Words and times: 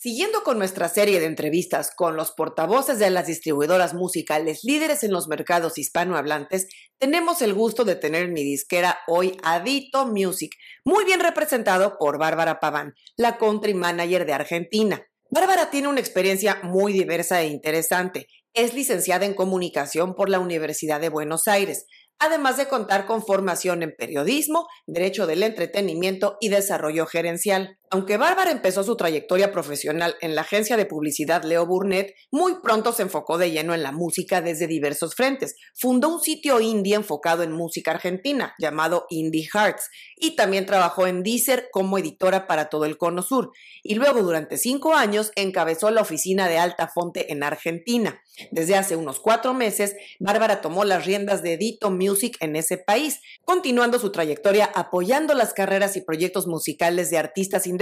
Siguiendo 0.00 0.44
con 0.44 0.58
nuestra 0.58 0.88
serie 0.88 1.18
de 1.18 1.26
entrevistas 1.26 1.90
con 1.92 2.14
los 2.14 2.30
portavoces 2.30 3.00
de 3.00 3.10
las 3.10 3.26
distribuidoras 3.26 3.94
musicales 3.94 4.60
líderes 4.62 5.02
en 5.02 5.10
los 5.10 5.26
mercados 5.26 5.76
hispanohablantes, 5.76 6.68
tenemos 6.98 7.42
el 7.42 7.52
gusto 7.52 7.84
de 7.84 7.96
tener 7.96 8.26
en 8.26 8.32
mi 8.32 8.44
disquera 8.44 9.00
hoy 9.08 9.36
a 9.42 9.58
Dito 9.58 10.06
Music, 10.06 10.52
muy 10.84 11.04
bien 11.04 11.18
representado 11.18 11.98
por 11.98 12.16
Bárbara 12.16 12.60
Paván, 12.60 12.94
la 13.16 13.38
country 13.38 13.74
manager 13.74 14.24
de 14.24 14.34
Argentina. 14.34 15.04
Bárbara 15.30 15.68
tiene 15.68 15.88
una 15.88 15.98
experiencia 15.98 16.60
muy 16.62 16.92
diversa 16.92 17.42
e 17.42 17.48
interesante. 17.48 18.28
Es 18.54 18.74
licenciada 18.74 19.26
en 19.26 19.34
comunicación 19.34 20.14
por 20.14 20.28
la 20.28 20.38
Universidad 20.38 21.00
de 21.00 21.08
Buenos 21.08 21.48
Aires 21.48 21.86
además 22.18 22.56
de 22.56 22.66
contar 22.66 23.06
con 23.06 23.24
formación 23.24 23.82
en 23.82 23.94
periodismo, 23.96 24.66
derecho 24.86 25.26
del 25.26 25.42
entretenimiento 25.42 26.36
y 26.40 26.48
desarrollo 26.48 27.06
gerencial. 27.06 27.77
Aunque 27.90 28.18
Bárbara 28.18 28.50
empezó 28.50 28.84
su 28.84 28.96
trayectoria 28.96 29.50
profesional 29.50 30.16
en 30.20 30.34
la 30.34 30.42
agencia 30.42 30.76
de 30.76 30.84
publicidad 30.84 31.42
Leo 31.42 31.64
Burnett, 31.64 32.14
muy 32.30 32.56
pronto 32.62 32.92
se 32.92 33.00
enfocó 33.00 33.38
de 33.38 33.50
lleno 33.50 33.72
en 33.72 33.82
la 33.82 33.92
música 33.92 34.42
desde 34.42 34.66
diversos 34.66 35.14
frentes. 35.14 35.56
Fundó 35.74 36.10
un 36.10 36.20
sitio 36.20 36.60
indie 36.60 36.96
enfocado 36.96 37.42
en 37.42 37.52
música 37.52 37.92
argentina 37.92 38.54
llamado 38.58 39.06
Indie 39.08 39.48
Hearts 39.50 39.88
y 40.16 40.36
también 40.36 40.66
trabajó 40.66 41.06
en 41.06 41.22
Deezer 41.22 41.68
como 41.72 41.96
editora 41.96 42.46
para 42.46 42.68
todo 42.68 42.84
el 42.84 42.98
Cono 42.98 43.22
Sur. 43.22 43.52
Y 43.82 43.94
luego 43.94 44.22
durante 44.22 44.58
cinco 44.58 44.94
años 44.94 45.32
encabezó 45.34 45.90
la 45.90 46.02
oficina 46.02 46.46
de 46.46 46.58
Alta 46.58 46.88
Fonte 46.88 47.32
en 47.32 47.42
Argentina. 47.42 48.20
Desde 48.50 48.76
hace 48.76 48.96
unos 48.96 49.18
cuatro 49.18 49.54
meses, 49.54 49.96
Bárbara 50.20 50.60
tomó 50.60 50.84
las 50.84 51.06
riendas 51.06 51.42
de 51.42 51.54
Edito 51.54 51.90
Music 51.90 52.36
en 52.40 52.54
ese 52.54 52.76
país, 52.76 53.20
continuando 53.44 53.98
su 53.98 54.12
trayectoria 54.12 54.66
apoyando 54.74 55.32
las 55.32 55.54
carreras 55.54 55.96
y 55.96 56.02
proyectos 56.02 56.46
musicales 56.46 57.10
de 57.10 57.18
artistas 57.18 57.66
independientes 57.66 57.77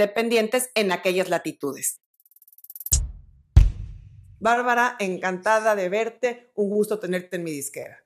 en 0.75 0.91
aquellas 0.91 1.29
latitudes. 1.29 2.01
Bárbara, 4.39 4.95
encantada 4.99 5.75
de 5.75 5.89
verte, 5.89 6.51
un 6.55 6.69
gusto 6.69 6.99
tenerte 6.99 7.37
en 7.37 7.43
mi 7.43 7.51
disquera. 7.51 8.03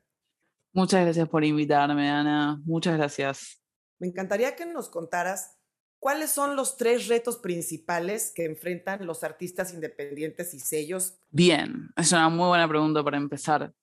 Muchas 0.73 1.03
gracias 1.03 1.27
por 1.27 1.43
invitarme, 1.43 2.09
Ana. 2.09 2.61
Muchas 2.63 2.97
gracias. 2.97 3.61
Me 3.99 4.07
encantaría 4.07 4.55
que 4.55 4.65
nos 4.65 4.89
contaras 4.89 5.57
cuáles 5.99 6.31
son 6.31 6.55
los 6.55 6.77
tres 6.77 7.07
retos 7.07 7.37
principales 7.37 8.31
que 8.33 8.45
enfrentan 8.45 9.05
los 9.05 9.23
artistas 9.23 9.73
independientes 9.73 10.53
y 10.53 10.59
sellos. 10.59 11.19
Bien, 11.29 11.89
es 11.97 12.11
una 12.13 12.29
muy 12.29 12.47
buena 12.47 12.67
pregunta 12.67 13.03
para 13.03 13.17
empezar. 13.17 13.73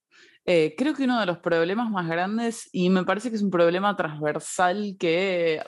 Eh, 0.47 0.75
creo 0.79 0.95
que 0.95 1.05
uno 1.05 1.21
de 1.21 1.27
los 1.27 1.39
problemas 1.39 1.91
más 1.91 2.09
grandes, 2.09 2.71
y 2.73 2.89
me 2.89 3.05
parece 3.05 3.29
que 3.29 3.37
es 3.37 3.43
un 3.43 3.51
problema 3.51 3.95
transversal 3.95 4.97
que 4.99 5.63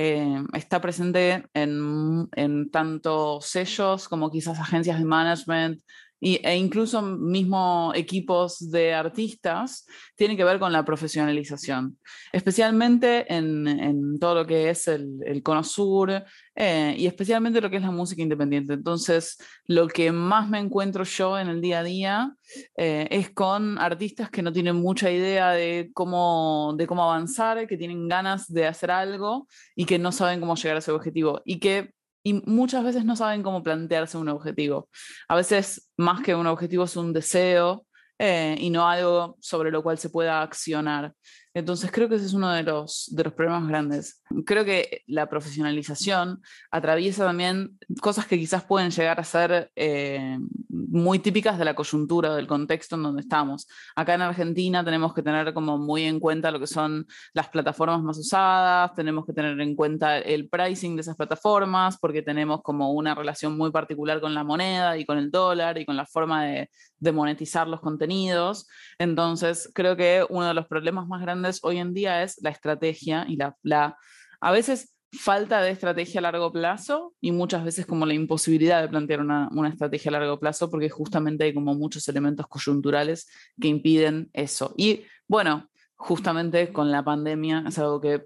eh, 0.00 0.42
está 0.54 0.80
presente 0.80 1.44
en, 1.52 2.26
en 2.34 2.70
tanto 2.70 3.40
sellos 3.42 4.08
como 4.08 4.30
quizás 4.30 4.58
agencias 4.58 4.98
de 4.98 5.04
management 5.04 5.82
e 6.20 6.56
incluso 6.56 7.00
mismo 7.00 7.92
equipos 7.94 8.70
de 8.70 8.92
artistas, 8.92 9.86
tiene 10.14 10.36
que 10.36 10.44
ver 10.44 10.58
con 10.58 10.72
la 10.72 10.84
profesionalización, 10.84 11.98
especialmente 12.32 13.32
en, 13.32 14.18
todo 14.20 14.34
lo 14.34 14.46
que 14.46 14.68
es 14.68 14.86
el, 14.88 15.08
el 15.24 15.42
Cono 15.42 15.64
Sur 15.64 16.24
eh, 16.54 16.94
y 16.98 17.06
especialmente 17.06 17.60
lo 17.60 17.70
que 17.70 17.76
es 17.76 17.82
la 17.82 17.90
música 17.90 18.20
independiente. 18.20 18.74
Entonces, 18.74 19.38
lo 19.64 19.88
que 19.88 20.12
más 20.12 20.48
me 20.48 20.58
encuentro 20.58 21.04
yo 21.04 21.38
en 21.38 21.48
el 21.48 21.60
día 21.60 21.78
a 21.78 21.84
día 21.84 22.34
eh, 22.76 23.08
es 23.10 23.30
con 23.30 23.78
artistas 23.78 24.28
que 24.30 24.42
no 24.42 24.52
tienen 24.52 24.76
mucha 24.76 25.10
idea 25.10 25.52
de 25.52 25.90
cómo, 25.94 26.74
de 26.76 26.86
cómo 26.86 27.04
avanzar, 27.04 27.66
que 27.66 27.78
tienen 27.78 28.08
ganas 28.08 28.46
de 28.52 28.66
hacer 28.66 28.90
algo 28.90 29.48
y 29.74 29.86
que 29.86 29.98
no 29.98 30.12
saben 30.12 30.40
cómo 30.40 30.54
llegar 30.54 30.76
a 30.76 30.80
ese 30.80 30.92
objetivo 30.92 31.40
y 31.44 31.60
que 31.60 31.94
y 32.22 32.34
muchas 32.46 32.84
veces 32.84 33.04
no 33.04 33.16
saben 33.16 33.42
cómo 33.42 33.62
plantearse 33.62 34.18
un 34.18 34.28
objetivo. 34.28 34.88
A 35.28 35.36
veces 35.36 35.90
más 35.96 36.22
que 36.22 36.34
un 36.34 36.46
objetivo 36.46 36.84
es 36.84 36.96
un 36.96 37.12
deseo 37.12 37.86
eh, 38.18 38.56
y 38.58 38.70
no 38.70 38.86
algo 38.86 39.36
sobre 39.40 39.70
lo 39.70 39.82
cual 39.82 39.98
se 39.98 40.10
pueda 40.10 40.42
accionar. 40.42 41.14
Entonces 41.52 41.90
creo 41.90 42.08
que 42.08 42.14
ese 42.14 42.26
es 42.26 42.32
uno 42.32 42.50
de 42.52 42.62
los, 42.62 43.08
de 43.10 43.24
los 43.24 43.32
problemas 43.32 43.66
grandes. 43.66 44.22
Creo 44.46 44.64
que 44.64 45.02
la 45.06 45.28
profesionalización 45.28 46.40
atraviesa 46.70 47.24
también 47.24 47.76
cosas 48.00 48.26
que 48.26 48.38
quizás 48.38 48.64
pueden 48.64 48.90
llegar 48.90 49.18
a 49.18 49.24
ser 49.24 49.70
eh, 49.74 50.38
muy 50.68 51.18
típicas 51.18 51.58
de 51.58 51.64
la 51.64 51.74
coyuntura, 51.74 52.34
del 52.34 52.46
contexto 52.46 52.94
en 52.96 53.02
donde 53.02 53.22
estamos. 53.22 53.66
Acá 53.96 54.14
en 54.14 54.22
Argentina 54.22 54.84
tenemos 54.84 55.12
que 55.12 55.22
tener 55.22 55.52
como 55.52 55.76
muy 55.78 56.04
en 56.04 56.20
cuenta 56.20 56.50
lo 56.50 56.60
que 56.60 56.66
son 56.68 57.06
las 57.32 57.48
plataformas 57.48 58.02
más 58.02 58.18
usadas, 58.18 58.94
tenemos 58.94 59.26
que 59.26 59.32
tener 59.32 59.60
en 59.60 59.74
cuenta 59.74 60.18
el 60.18 60.48
pricing 60.48 60.94
de 60.96 61.02
esas 61.02 61.16
plataformas, 61.16 61.98
porque 61.98 62.22
tenemos 62.22 62.62
como 62.62 62.92
una 62.92 63.14
relación 63.14 63.56
muy 63.56 63.70
particular 63.70 64.20
con 64.20 64.34
la 64.34 64.44
moneda 64.44 64.96
y 64.96 65.04
con 65.04 65.18
el 65.18 65.30
dólar 65.30 65.78
y 65.78 65.84
con 65.84 65.96
la 65.96 66.06
forma 66.06 66.44
de, 66.44 66.70
de 67.00 67.12
monetizar 67.12 67.66
los 67.66 67.80
contenidos. 67.80 68.68
Entonces 68.98 69.70
creo 69.74 69.96
que 69.96 70.24
uno 70.28 70.46
de 70.46 70.54
los 70.54 70.66
problemas 70.66 71.08
más 71.08 71.20
grandes 71.20 71.60
hoy 71.62 71.78
en 71.78 71.92
día 71.92 72.22
es 72.22 72.40
la 72.42 72.50
estrategia 72.50 73.26
y 73.28 73.36
la, 73.36 73.96
a 74.40 74.52
veces 74.52 74.94
falta 75.12 75.60
de 75.60 75.70
estrategia 75.70 76.20
a 76.20 76.22
largo 76.22 76.52
plazo 76.52 77.14
y 77.20 77.32
muchas 77.32 77.64
veces 77.64 77.84
como 77.84 78.06
la 78.06 78.14
imposibilidad 78.14 78.80
de 78.80 78.88
plantear 78.88 79.20
una, 79.20 79.48
una, 79.50 79.68
estrategia 79.68 80.10
a 80.10 80.12
largo 80.12 80.38
plazo 80.38 80.70
porque 80.70 80.88
justamente 80.88 81.42
hay 81.42 81.52
como 81.52 81.74
muchos 81.74 82.06
elementos 82.08 82.46
coyunturales 82.46 83.28
que 83.60 83.66
impiden 83.66 84.30
eso. 84.32 84.72
Y 84.76 85.02
bueno, 85.26 85.68
justamente 85.96 86.72
con 86.72 86.92
la 86.92 87.02
pandemia 87.02 87.64
es 87.66 87.78
algo 87.78 88.00
que 88.00 88.24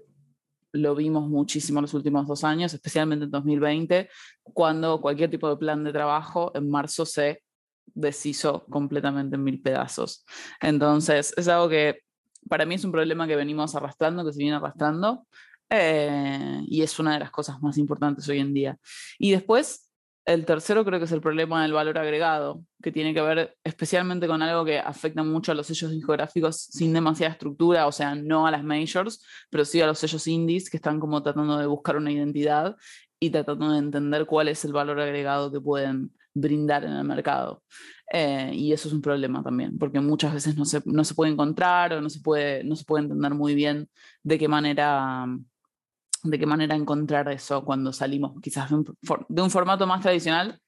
lo 0.75 0.93
vimos 0.93 1.27
muchísimo 1.29 1.79
en 1.79 1.83
los 1.83 1.93
últimos 1.93 2.27
dos 2.27 2.43
años, 2.43 2.73
especialmente 2.73 3.25
en 3.25 3.31
2020, 3.31 4.09
cuando 4.43 4.99
cualquier 4.99 5.29
tipo 5.29 5.49
de 5.49 5.57
plan 5.57 5.83
de 5.83 5.93
trabajo 5.93 6.51
en 6.53 6.69
marzo 6.69 7.05
se 7.05 7.43
deshizo 7.93 8.65
completamente 8.69 9.35
en 9.35 9.43
mil 9.43 9.61
pedazos. 9.61 10.25
Entonces, 10.61 11.33
es 11.37 11.47
algo 11.47 11.69
que 11.69 12.01
para 12.49 12.65
mí 12.65 12.75
es 12.75 12.85
un 12.85 12.91
problema 12.91 13.27
que 13.27 13.35
venimos 13.35 13.75
arrastrando, 13.75 14.25
que 14.25 14.33
se 14.33 14.39
viene 14.39 14.57
arrastrando, 14.57 15.25
eh, 15.69 16.61
y 16.67 16.81
es 16.81 16.99
una 16.99 17.13
de 17.13 17.19
las 17.19 17.31
cosas 17.31 17.61
más 17.61 17.77
importantes 17.77 18.27
hoy 18.29 18.39
en 18.39 18.53
día. 18.53 18.77
Y 19.17 19.31
después, 19.31 19.89
el 20.25 20.45
tercero 20.45 20.83
creo 20.83 20.99
que 20.99 21.05
es 21.05 21.11
el 21.11 21.21
problema 21.21 21.61
del 21.61 21.73
valor 21.73 21.97
agregado, 21.97 22.63
que 22.81 22.91
tiene 22.91 23.13
que 23.13 23.21
ver 23.21 23.55
especialmente 23.63 24.27
con 24.27 24.41
algo 24.41 24.65
que 24.65 24.79
afecta 24.79 25.23
mucho 25.23 25.51
a 25.51 25.55
los 25.55 25.67
sellos 25.67 25.91
discográficos 25.91 26.57
sin 26.57 26.93
demasiada 26.93 27.33
estructura, 27.33 27.85
o 27.85 27.91
sea, 27.91 28.15
no 28.15 28.47
a 28.47 28.51
las 28.51 28.63
majors, 28.63 29.23
pero 29.49 29.65
sí 29.65 29.81
a 29.81 29.87
los 29.87 29.99
sellos 29.99 30.25
indies 30.27 30.69
que 30.69 30.77
están 30.77 30.99
como 30.99 31.21
tratando 31.21 31.57
de 31.57 31.67
buscar 31.67 31.97
una 31.97 32.11
identidad 32.11 32.75
y 33.19 33.29
tratando 33.29 33.71
de 33.71 33.79
entender 33.79 34.25
cuál 34.25 34.47
es 34.47 34.65
el 34.65 34.73
valor 34.73 34.99
agregado 34.99 35.51
que 35.51 35.61
pueden 35.61 36.11
brindar 36.35 36.83
en 36.83 36.91
el 36.91 37.03
mercado. 37.03 37.63
Eh, 38.11 38.51
y 38.53 38.71
eso 38.71 38.87
es 38.87 38.93
un 38.93 39.01
problema 39.01 39.41
también, 39.41 39.79
porque 39.79 39.99
muchas 39.99 40.33
veces 40.33 40.55
no 40.55 40.65
se, 40.65 40.81
no 40.85 41.03
se, 41.03 41.15
puede 41.15 41.31
encontrar 41.31 41.93
o 41.93 42.01
no 42.01 42.09
se 42.09 42.19
puede, 42.19 42.63
no 42.63 42.75
se 42.75 42.85
puede 42.85 43.05
entender 43.05 43.33
muy 43.33 43.55
bien 43.55 43.89
de 44.21 44.37
qué 44.37 44.47
manera 44.47 45.25
de 46.23 46.39
qué 46.39 46.45
manera 46.45 46.75
encontrar 46.75 47.31
eso 47.31 47.63
cuando 47.63 47.93
salimos 47.93 48.39
quizás 48.41 48.69
de 48.69 49.41
un, 49.41 49.51
formato 49.51 49.85
más 49.85 50.01
tradicional 50.01 50.59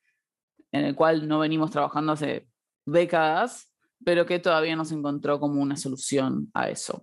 en 0.72 0.85
el 0.85 0.95
cual 0.95 1.28
no 1.28 1.39
venimos 1.39 1.72
trabajando 1.72 2.11
hace 2.11 2.47
décadas, 2.85 3.73
pero 4.03 4.25
que 4.25 4.39
todavía 4.39 4.75
no 4.75 4.85
se 4.85 4.94
encontró 4.94 5.39
como 5.39 5.61
una 5.61 5.75
solución 5.75 6.49
a 6.53 6.69
eso. 6.69 7.01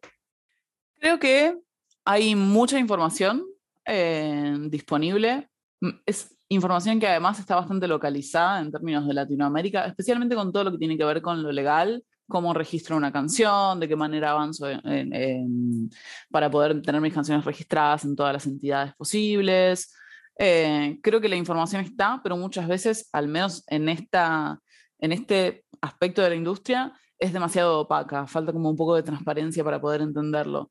Creo 1.01 1.19
que 1.19 1.59
hay 2.05 2.35
mucha 2.37 2.79
información 2.79 3.45
eh, 3.85 4.57
disponible. 4.69 5.49
Es, 6.07 6.34
información 6.49 7.01
que 7.01 7.09
además 7.09 7.39
está 7.39 7.57
bastante 7.57 7.89
localizada 7.89 8.61
en 8.61 8.71
términos 8.71 9.07
de 9.07 9.15
Latinoamérica, 9.15 9.87
especialmente 9.87 10.35
con 10.35 10.53
todo 10.53 10.65
lo 10.65 10.73
que 10.73 10.79
tiene 10.79 10.97
que 10.97 11.05
ver 11.05 11.23
con 11.23 11.43
lo 11.43 11.53
legal, 11.53 12.05
cómo 12.29 12.55
registro 12.55 12.97
una 12.97 13.13
canción, 13.13 13.81
de 13.81 13.89
qué 13.89 13.97
manera 13.97 14.31
avanzo 14.31 14.67
para 16.31 16.51
poder 16.51 16.81
tener 16.83 17.01
mis 17.01 17.15
canciones 17.15 17.45
registradas 17.45 18.05
en 18.05 18.17
todas 18.17 18.33
las 18.33 18.47
entidades 18.47 18.95
posibles. 18.95 19.95
Eh, 20.39 20.99
creo 21.03 21.21
que 21.21 21.29
la 21.29 21.37
información 21.37 21.83
está, 21.83 22.21
pero 22.23 22.37
muchas 22.37 22.67
veces, 22.67 23.09
al 23.13 23.29
menos 23.29 23.65
en, 23.69 23.89
esta, 23.89 24.59
en 24.99 25.13
este 25.13 25.65
aspecto 25.81 26.23
de 26.23 26.31
la 26.31 26.37
industria, 26.37 26.93
es 27.19 27.33
demasiado 27.33 27.81
opaca, 27.81 28.27
falta 28.27 28.53
como 28.53 28.71
un 28.71 28.77
poco 28.77 28.97
de 28.97 29.03
transparencia 29.03 29.63
para 29.63 29.81
poder 29.81 30.01
entenderlo 30.01 30.71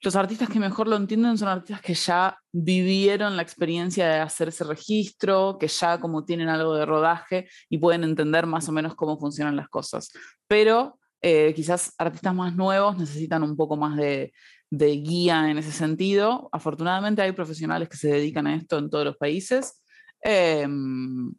los 0.00 0.14
artistas 0.14 0.48
que 0.48 0.60
mejor 0.60 0.86
lo 0.86 0.96
entienden 0.96 1.36
son 1.36 1.48
artistas 1.48 1.80
que 1.80 1.94
ya 1.94 2.38
vivieron 2.52 3.36
la 3.36 3.42
experiencia 3.42 4.08
de 4.08 4.20
hacer 4.20 4.48
ese 4.48 4.64
registro, 4.64 5.58
que 5.58 5.66
ya 5.66 5.98
como 5.98 6.24
tienen 6.24 6.48
algo 6.48 6.74
de 6.74 6.86
rodaje 6.86 7.48
y 7.68 7.78
pueden 7.78 8.04
entender 8.04 8.46
más 8.46 8.68
o 8.68 8.72
menos 8.72 8.94
cómo 8.94 9.18
funcionan 9.18 9.56
las 9.56 9.68
cosas. 9.68 10.12
Pero 10.46 10.98
eh, 11.20 11.52
quizás 11.54 11.94
artistas 11.98 12.34
más 12.34 12.54
nuevos 12.54 12.96
necesitan 12.96 13.42
un 13.42 13.56
poco 13.56 13.76
más 13.76 13.96
de, 13.96 14.32
guía 14.70 15.50
en 15.50 15.58
ese 15.58 15.72
sentido. 15.72 16.48
Afortunadamente 16.52 17.22
hay 17.22 17.32
profesionales 17.32 17.88
que 17.88 17.96
se 17.96 18.08
dedican 18.08 18.46
a 18.46 18.54
esto 18.54 18.78
en 18.78 18.90
todos 18.90 19.04
los 19.04 19.16
países. 19.16 19.82
Em, 20.22 21.32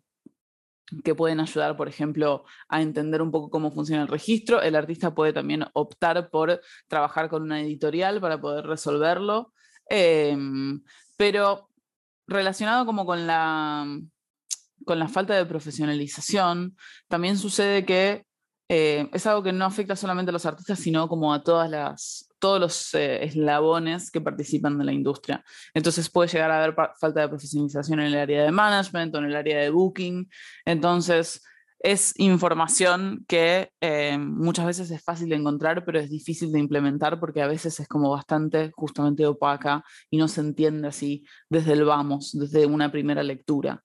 que 1.04 1.16
pueden 1.16 1.40
ayudar, 1.40 1.78
por 1.78 1.88
ejemplo, 1.88 2.46
a 2.68 2.82
entender 2.82 3.22
un 3.22 3.32
poco 3.32 3.50
cómo 3.50 3.72
funciona 3.72 4.02
el 4.04 4.08
registro. 4.08 4.62
El 4.62 4.76
artista 4.76 5.14
puede 5.14 5.34
también 5.34 5.66
optar 5.74 6.30
por 6.30 6.62
trabajar 6.88 7.30
con 7.30 7.44
una 7.44 7.62
editorial 7.62 8.20
para 8.22 8.40
poder 8.40 8.66
resolverlo. 8.66 9.54
Em, 9.90 10.82
pero 11.18 11.70
relacionado 12.28 12.86
como 12.86 13.06
con 13.06 13.28
la, 13.28 13.86
con 14.86 15.00
la 15.00 15.08
falta 15.08 15.36
de 15.36 15.46
profesionalización, 15.46 16.78
también 17.08 17.38
sucede 17.38 17.86
que 17.86 18.26
eh, 18.70 19.10
es 19.14 19.26
algo 19.26 19.44
que 19.44 19.52
no 19.52 19.66
afecta 19.66 19.96
solamente 19.96 20.30
a 20.30 20.34
los 20.34 20.46
artistas, 20.46 20.80
sino 20.80 21.08
como 21.08 21.34
a 21.34 21.44
todas 21.44 21.70
las, 21.70 22.29
todos 22.40 22.60
los 22.60 22.94
eh, 22.94 23.24
eslabones 23.24 24.10
que 24.12 24.22
participan 24.22 24.78
de 24.78 24.86
la 24.86 24.94
industria. 24.94 25.44
Entonces 25.74 26.10
puede 26.10 26.30
llegar 26.30 26.52
a 26.52 26.64
haber 26.64 26.76
falta 27.00 27.22
de 27.22 27.30
profesionalización 27.30 28.00
en 28.00 28.08
el 28.08 28.18
área 28.18 28.44
de 28.44 28.52
management 28.52 29.14
o 29.16 29.20
en 29.20 29.26
el 29.26 29.36
área 29.36 29.60
de 29.60 29.70
booking. 29.70 30.30
Entonces, 30.66 31.44
es 31.80 32.14
información 32.18 33.26
que 33.28 33.72
eh, 33.80 34.18
muchas 34.18 34.66
veces 34.66 34.92
es 34.92 35.02
fácil 35.02 35.30
de 35.30 35.36
encontrar, 35.36 35.86
pero 35.86 36.00
es 36.00 36.10
difícil 36.10 36.52
de 36.52 36.60
implementar 36.60 37.20
porque 37.20 37.42
a 37.42 37.48
veces 37.48 37.80
es 37.80 37.88
como 37.88 38.10
bastante 38.10 38.72
justamente 38.76 39.26
opaca 39.26 39.84
y 40.10 40.18
no 40.18 40.28
se 40.28 40.42
entiende 40.42 40.90
así 40.90 41.26
desde 41.50 41.74
el 41.74 41.86
vamos, 41.86 42.38
desde 42.38 42.66
una 42.66 42.92
primera 42.92 43.24
lectura. 43.24 43.82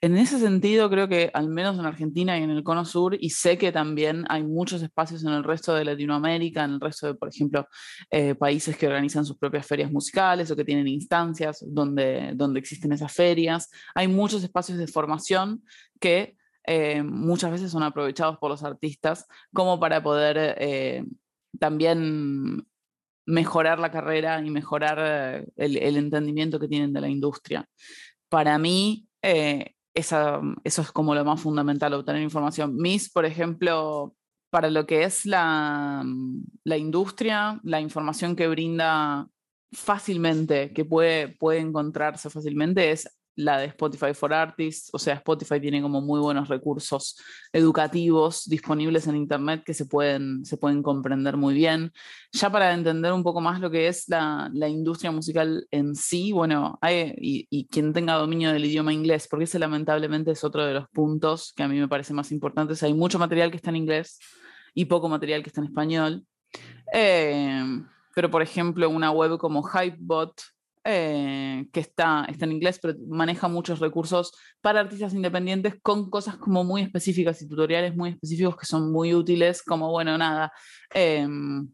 En 0.00 0.16
ese 0.16 0.38
sentido, 0.38 0.88
creo 0.88 1.06
que 1.06 1.30
al 1.34 1.48
menos 1.48 1.78
en 1.78 1.84
Argentina 1.84 2.38
y 2.38 2.42
en 2.42 2.50
el 2.50 2.62
Cono 2.62 2.86
Sur, 2.86 3.16
y 3.20 3.30
sé 3.30 3.58
que 3.58 3.72
también 3.72 4.24
hay 4.30 4.42
muchos 4.42 4.82
espacios 4.82 5.22
en 5.24 5.32
el 5.32 5.44
resto 5.44 5.74
de 5.74 5.84
Latinoamérica, 5.84 6.64
en 6.64 6.72
el 6.72 6.80
resto 6.80 7.08
de, 7.08 7.14
por 7.14 7.28
ejemplo, 7.28 7.68
eh, 8.10 8.34
países 8.34 8.76
que 8.76 8.86
organizan 8.86 9.26
sus 9.26 9.36
propias 9.36 9.66
ferias 9.66 9.92
musicales 9.92 10.50
o 10.50 10.56
que 10.56 10.64
tienen 10.64 10.88
instancias 10.88 11.62
donde, 11.66 12.32
donde 12.34 12.60
existen 12.60 12.92
esas 12.92 13.12
ferias, 13.12 13.70
hay 13.94 14.08
muchos 14.08 14.42
espacios 14.42 14.78
de 14.78 14.86
formación 14.86 15.62
que 16.00 16.36
eh, 16.66 17.02
muchas 17.02 17.50
veces 17.50 17.70
son 17.70 17.82
aprovechados 17.82 18.38
por 18.38 18.50
los 18.50 18.62
artistas 18.62 19.26
como 19.52 19.78
para 19.78 20.02
poder 20.02 20.56
eh, 20.58 21.04
también 21.58 22.66
mejorar 23.26 23.78
la 23.78 23.90
carrera 23.90 24.40
y 24.40 24.50
mejorar 24.50 24.98
eh, 25.00 25.46
el, 25.56 25.96
entendimiento 25.96 26.58
que 26.58 26.68
tienen 26.68 26.92
de 26.92 27.00
la 27.00 27.08
industria. 27.08 27.66
Para 28.28 28.58
mí, 28.58 29.06
eso 29.22 30.54
es 30.64 30.92
como 30.92 31.14
lo 31.14 31.24
más 31.24 31.40
fundamental, 31.40 31.94
obtener 31.94 32.22
información. 32.22 32.76
Mis, 32.76 33.10
por 33.10 33.24
ejemplo, 33.24 34.14
para 34.50 34.70
lo 34.70 34.86
que 34.86 35.04
es 35.04 35.24
la, 35.26 36.04
la 36.64 36.76
industria, 36.76 37.60
la 37.62 37.80
información 37.80 38.34
que 38.36 38.48
brinda 38.48 39.28
fácilmente, 39.72 40.72
que 40.72 40.84
puede, 40.84 41.28
puede 41.28 41.58
encontrarse 41.58 42.30
fácilmente, 42.30 42.90
es 42.90 43.08
la 43.36 43.58
de 43.58 43.66
Spotify 43.66 44.14
for 44.14 44.32
Artists, 44.32 44.90
o 44.92 44.98
sea, 44.98 45.14
Spotify 45.14 45.60
tiene 45.60 45.82
como 45.82 46.00
muy 46.00 46.20
buenos 46.20 46.48
recursos 46.48 47.16
educativos 47.52 48.44
disponibles 48.46 49.06
en 49.06 49.16
Internet 49.16 49.62
que 49.64 49.74
se 49.74 49.86
pueden, 49.86 50.44
se 50.44 50.56
pueden 50.56 50.82
comprender 50.82 51.36
muy 51.36 51.54
bien. 51.54 51.92
Ya 52.32 52.50
para 52.50 52.72
entender 52.72 53.12
un 53.12 53.22
poco 53.22 53.40
más 53.40 53.60
lo 53.60 53.70
que 53.70 53.88
es 53.88 54.08
la, 54.08 54.50
industria 54.68 55.10
musical 55.10 55.66
en 55.70 55.94
sí, 55.94 56.32
bueno, 56.32 56.78
hay, 56.80 57.14
y, 57.16 57.66
quien 57.66 57.92
tenga 57.92 58.14
dominio 58.14 58.52
del 58.52 58.64
idioma 58.64 58.92
inglés, 58.92 59.26
porque 59.28 59.44
ese 59.44 59.58
lamentablemente 59.58 60.30
es 60.30 60.44
otro 60.44 60.64
de 60.64 60.74
los 60.74 60.88
puntos 60.90 61.52
que 61.56 61.62
a 61.62 61.68
mí 61.68 61.78
me 61.78 61.88
parece 61.88 62.14
más 62.14 62.32
importantes, 62.32 62.82
hay 62.82 62.94
mucho 62.94 63.18
material 63.18 63.50
que 63.50 63.56
está 63.56 63.70
en 63.70 63.76
inglés 63.76 64.18
y 64.74 64.86
poco 64.86 65.08
material 65.08 65.42
que 65.42 65.50
está 65.50 65.60
en 65.60 65.66
español. 65.66 66.24
Eh, 66.92 67.62
pero, 68.14 68.30
por 68.30 68.42
ejemplo, 68.42 68.88
una 68.88 69.10
web 69.10 69.38
como 69.38 69.62
Hypebot, 69.62 70.40
eh, 70.84 71.66
que 71.72 71.80
está, 71.80 72.26
está 72.28 72.44
en 72.44 72.52
inglés, 72.52 72.78
pero 72.80 72.94
maneja 73.08 73.48
muchos 73.48 73.80
recursos 73.80 74.32
para 74.60 74.80
artistas 74.80 75.14
independientes 75.14 75.76
con 75.82 76.10
cosas 76.10 76.36
como 76.36 76.62
muy 76.62 76.82
específicas 76.82 77.40
y 77.40 77.48
tutoriales 77.48 77.96
muy 77.96 78.10
específicos 78.10 78.56
que 78.56 78.66
son 78.66 78.92
muy 78.92 79.14
útiles, 79.14 79.62
como, 79.62 79.90
bueno, 79.90 80.18
nada, 80.18 80.52
em, 80.90 81.68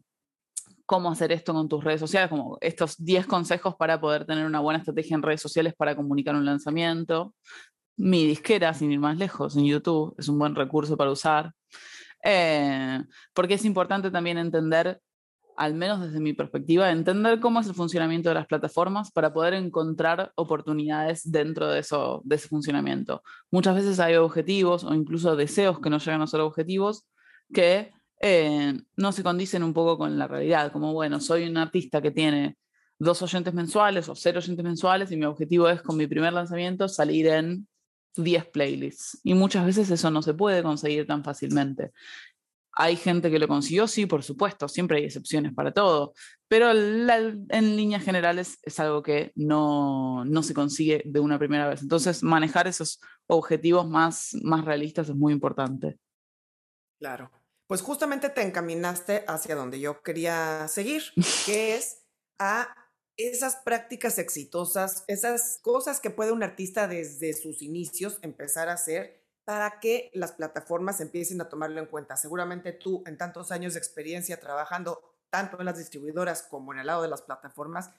cómo 0.85 1.11
hacer 1.11 1.31
esto 1.31 1.53
con 1.53 1.67
tus 1.67 1.83
redes 1.83 1.99
sociales, 1.99 2.29
como 2.29 2.57
estos 2.61 2.97
10 3.03 3.27
consejos 3.27 3.75
para 3.75 3.99
poder 3.99 4.25
tener 4.25 4.45
una 4.45 4.61
buena 4.61 4.79
estrategia 4.79 5.15
en 5.15 5.23
redes 5.23 5.41
sociales 5.41 5.73
para 5.77 5.95
comunicar 5.95 6.35
un 6.35 6.45
lanzamiento. 6.45 7.33
Mi 7.97 8.25
disquera, 8.25 8.73
sin 8.73 8.91
ir 8.91 8.99
más 8.99 9.17
lejos, 9.17 9.57
en 9.57 9.65
YouTube, 9.65 10.15
es 10.17 10.27
un 10.29 10.39
buen 10.39 10.55
recurso 10.55 10.97
para 10.97 11.11
usar. 11.11 11.53
Eh, 12.23 12.99
porque 13.33 13.55
es 13.55 13.65
importante 13.65 14.11
también 14.11 14.37
entender 14.37 15.01
al 15.57 15.73
menos 15.73 16.01
desde 16.01 16.19
mi 16.19 16.33
perspectiva, 16.33 16.91
entender 16.91 17.39
cómo 17.39 17.59
es 17.59 17.67
el 17.67 17.73
funcionamiento 17.73 18.29
de 18.29 18.35
las 18.35 18.47
plataformas 18.47 19.11
para 19.11 19.33
poder 19.33 19.53
encontrar 19.53 20.31
oportunidades 20.35 21.29
dentro 21.29 21.69
de, 21.69 21.79
eso, 21.79 22.21
de 22.23 22.35
ese 22.35 22.47
funcionamiento. 22.47 23.21
Muchas 23.51 23.75
veces 23.75 23.99
hay 23.99 24.15
objetivos 24.15 24.83
o 24.83 24.93
incluso 24.93 25.35
deseos 25.35 25.79
que 25.79 25.89
no 25.89 25.99
llegan 25.99 26.21
a 26.21 26.27
ser 26.27 26.41
objetivos 26.41 27.07
que 27.53 27.91
eh, 28.21 28.79
no 28.95 29.11
se 29.11 29.23
condicen 29.23 29.63
un 29.63 29.73
poco 29.73 29.97
con 29.97 30.17
la 30.17 30.27
realidad, 30.27 30.71
como 30.71 30.93
bueno, 30.93 31.19
soy 31.19 31.47
un 31.47 31.57
artista 31.57 32.01
que 32.01 32.11
tiene 32.11 32.57
dos 32.99 33.21
oyentes 33.23 33.53
mensuales 33.53 34.07
o 34.09 34.15
cero 34.15 34.37
oyentes 34.37 34.63
mensuales 34.63 35.11
y 35.11 35.17
mi 35.17 35.25
objetivo 35.25 35.67
es 35.67 35.81
con 35.81 35.97
mi 35.97 36.05
primer 36.05 36.33
lanzamiento 36.33 36.87
salir 36.87 37.27
en 37.27 37.67
10 38.15 38.45
playlists. 38.47 39.19
Y 39.23 39.33
muchas 39.33 39.65
veces 39.65 39.89
eso 39.89 40.11
no 40.11 40.21
se 40.21 40.33
puede 40.33 40.61
conseguir 40.61 41.07
tan 41.07 41.23
fácilmente. 41.23 41.91
Hay 42.73 42.95
gente 42.95 43.29
que 43.29 43.39
lo 43.39 43.47
consiguió, 43.47 43.87
sí, 43.87 44.05
por 44.05 44.23
supuesto, 44.23 44.67
siempre 44.67 44.97
hay 44.97 45.05
excepciones 45.05 45.53
para 45.53 45.73
todo, 45.73 46.13
pero 46.47 46.71
en 46.71 47.75
líneas 47.75 48.03
generales 48.03 48.59
es 48.63 48.79
algo 48.79 49.03
que 49.03 49.31
no, 49.35 50.23
se 50.43 50.53
consigue 50.53 51.01
de 51.05 51.19
una 51.19 51.37
primera 51.37 51.67
vez. 51.67 51.81
Entonces, 51.81 52.23
manejar 52.23 52.67
esos 52.67 52.99
objetivos 53.27 53.89
más, 53.89 54.35
más 54.41 54.65
realistas 54.65 55.09
es 55.09 55.15
muy 55.15 55.33
importante. 55.33 55.97
Claro. 56.99 57.31
Pues 57.67 57.81
justamente 57.81 58.29
te 58.29 58.41
encaminaste 58.41 59.23
hacia 59.27 59.55
donde 59.55 59.79
yo 59.79 60.01
quería 60.03 60.67
seguir, 60.67 61.03
que 61.45 61.75
es 61.75 62.03
a 62.37 62.75
esas 63.17 63.57
prácticas 63.57 64.17
exitosas, 64.17 65.03
esas 65.07 65.59
cosas 65.61 65.99
que 65.99 66.09
puede 66.09 66.31
un 66.31 66.43
artista 66.43 66.87
desde 66.87 67.33
sus 67.33 67.61
inicios 67.61 68.19
empezar 68.21 68.69
a 68.69 68.73
hacer 68.73 69.20
para 69.45 69.79
que 69.79 70.11
las 70.13 70.33
plataformas 70.33 71.01
empiecen 71.01 71.41
a 71.41 71.49
tomarlo 71.49 71.79
en 71.79 71.87
cuenta. 71.87 72.15
Seguramente 72.15 72.71
tú, 72.71 73.03
en 73.05 73.17
tantos 73.17 73.51
años 73.51 73.73
de 73.73 73.79
experiencia 73.79 74.39
trabajando 74.39 75.01
tanto 75.29 75.59
en 75.59 75.65
las 75.65 75.77
distribuidoras 75.77 76.43
como 76.43 76.73
en 76.73 76.79
el 76.79 76.87
lado 76.87 77.01
de 77.01 77.07
las 77.07 77.21
plataformas, 77.21 77.91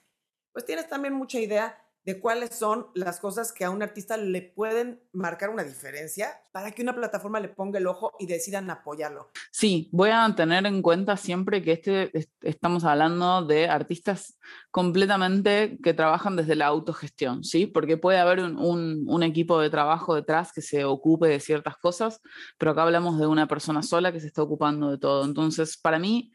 pues 0.52 0.64
tienes 0.64 0.88
también 0.88 1.14
mucha 1.14 1.38
idea 1.38 1.82
de 2.04 2.20
cuáles 2.20 2.54
son 2.54 2.86
las 2.94 3.20
cosas 3.20 3.52
que 3.52 3.64
a 3.64 3.70
un 3.70 3.82
artista 3.82 4.16
le 4.16 4.42
pueden 4.42 5.00
marcar 5.12 5.50
una 5.50 5.62
diferencia 5.62 6.30
para 6.52 6.72
que 6.72 6.82
una 6.82 6.94
plataforma 6.94 7.40
le 7.40 7.48
ponga 7.48 7.78
el 7.78 7.86
ojo 7.86 8.12
y 8.18 8.26
decidan 8.26 8.70
apoyarlo. 8.70 9.30
Sí, 9.50 9.88
voy 9.92 10.10
a 10.10 10.32
tener 10.34 10.66
en 10.66 10.82
cuenta 10.82 11.16
siempre 11.16 11.62
que 11.62 11.72
este, 11.72 12.28
estamos 12.42 12.84
hablando 12.84 13.44
de 13.44 13.68
artistas 13.68 14.38
completamente 14.70 15.78
que 15.82 15.94
trabajan 15.94 16.36
desde 16.36 16.56
la 16.56 16.66
autogestión, 16.66 17.44
¿sí? 17.44 17.66
Porque 17.66 17.96
puede 17.96 18.18
haber 18.18 18.40
un, 18.40 19.04
un 19.06 19.22
equipo 19.22 19.60
de 19.60 19.70
trabajo 19.70 20.14
detrás 20.14 20.52
que 20.52 20.60
se 20.60 20.84
ocupe 20.84 21.28
de 21.28 21.40
ciertas 21.40 21.76
cosas, 21.76 22.20
pero 22.58 22.72
acá 22.72 22.82
hablamos 22.82 23.18
de 23.18 23.26
una 23.26 23.46
persona 23.46 23.82
sola 23.82 24.12
que 24.12 24.20
se 24.20 24.26
está 24.26 24.42
ocupando 24.42 24.90
de 24.90 24.98
todo. 24.98 25.24
Entonces, 25.24 25.76
para 25.78 25.98
mí, 25.98 26.32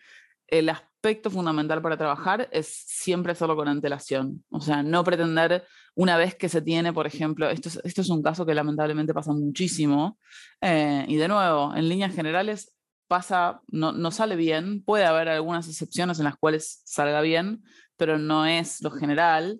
el 0.47 0.69
aspecto 0.69 1.29
fundamental 1.29 1.81
para 1.81 1.97
trabajar 1.97 2.49
es 2.51 2.67
siempre 2.67 3.31
hacerlo 3.33 3.55
con 3.55 3.67
antelación. 3.67 4.43
O 4.49 4.61
sea, 4.61 4.83
no 4.83 5.03
pretender 5.03 5.65
una 5.95 6.17
vez 6.17 6.35
que 6.35 6.49
se 6.49 6.61
tiene, 6.61 6.93
por 6.93 7.07
ejemplo, 7.07 7.49
esto 7.49 7.69
es, 7.83 8.09
un 8.09 8.21
caso 8.21 8.45
que 8.45 8.53
lamentablemente 8.53 9.13
pasa 9.13 9.33
muchísimo. 9.33 10.17
Eh, 10.61 11.05
y 11.07 11.15
de 11.15 11.27
nuevo, 11.27 11.75
en 11.75 11.89
líneas 11.89 12.13
generales 12.13 12.73
pasa, 13.07 13.61
no, 13.67 13.91
no, 13.91 14.11
sale 14.11 14.35
bien. 14.35 14.83
Puede 14.83 15.05
haber 15.05 15.29
algunas 15.29 15.67
excepciones 15.67 16.19
en 16.19 16.25
las 16.25 16.37
cuales 16.37 16.81
salga 16.85 17.21
bien, 17.21 17.63
pero 17.95 18.17
no 18.17 18.45
es 18.45 18.81
lo 18.81 18.91
general. 18.91 19.59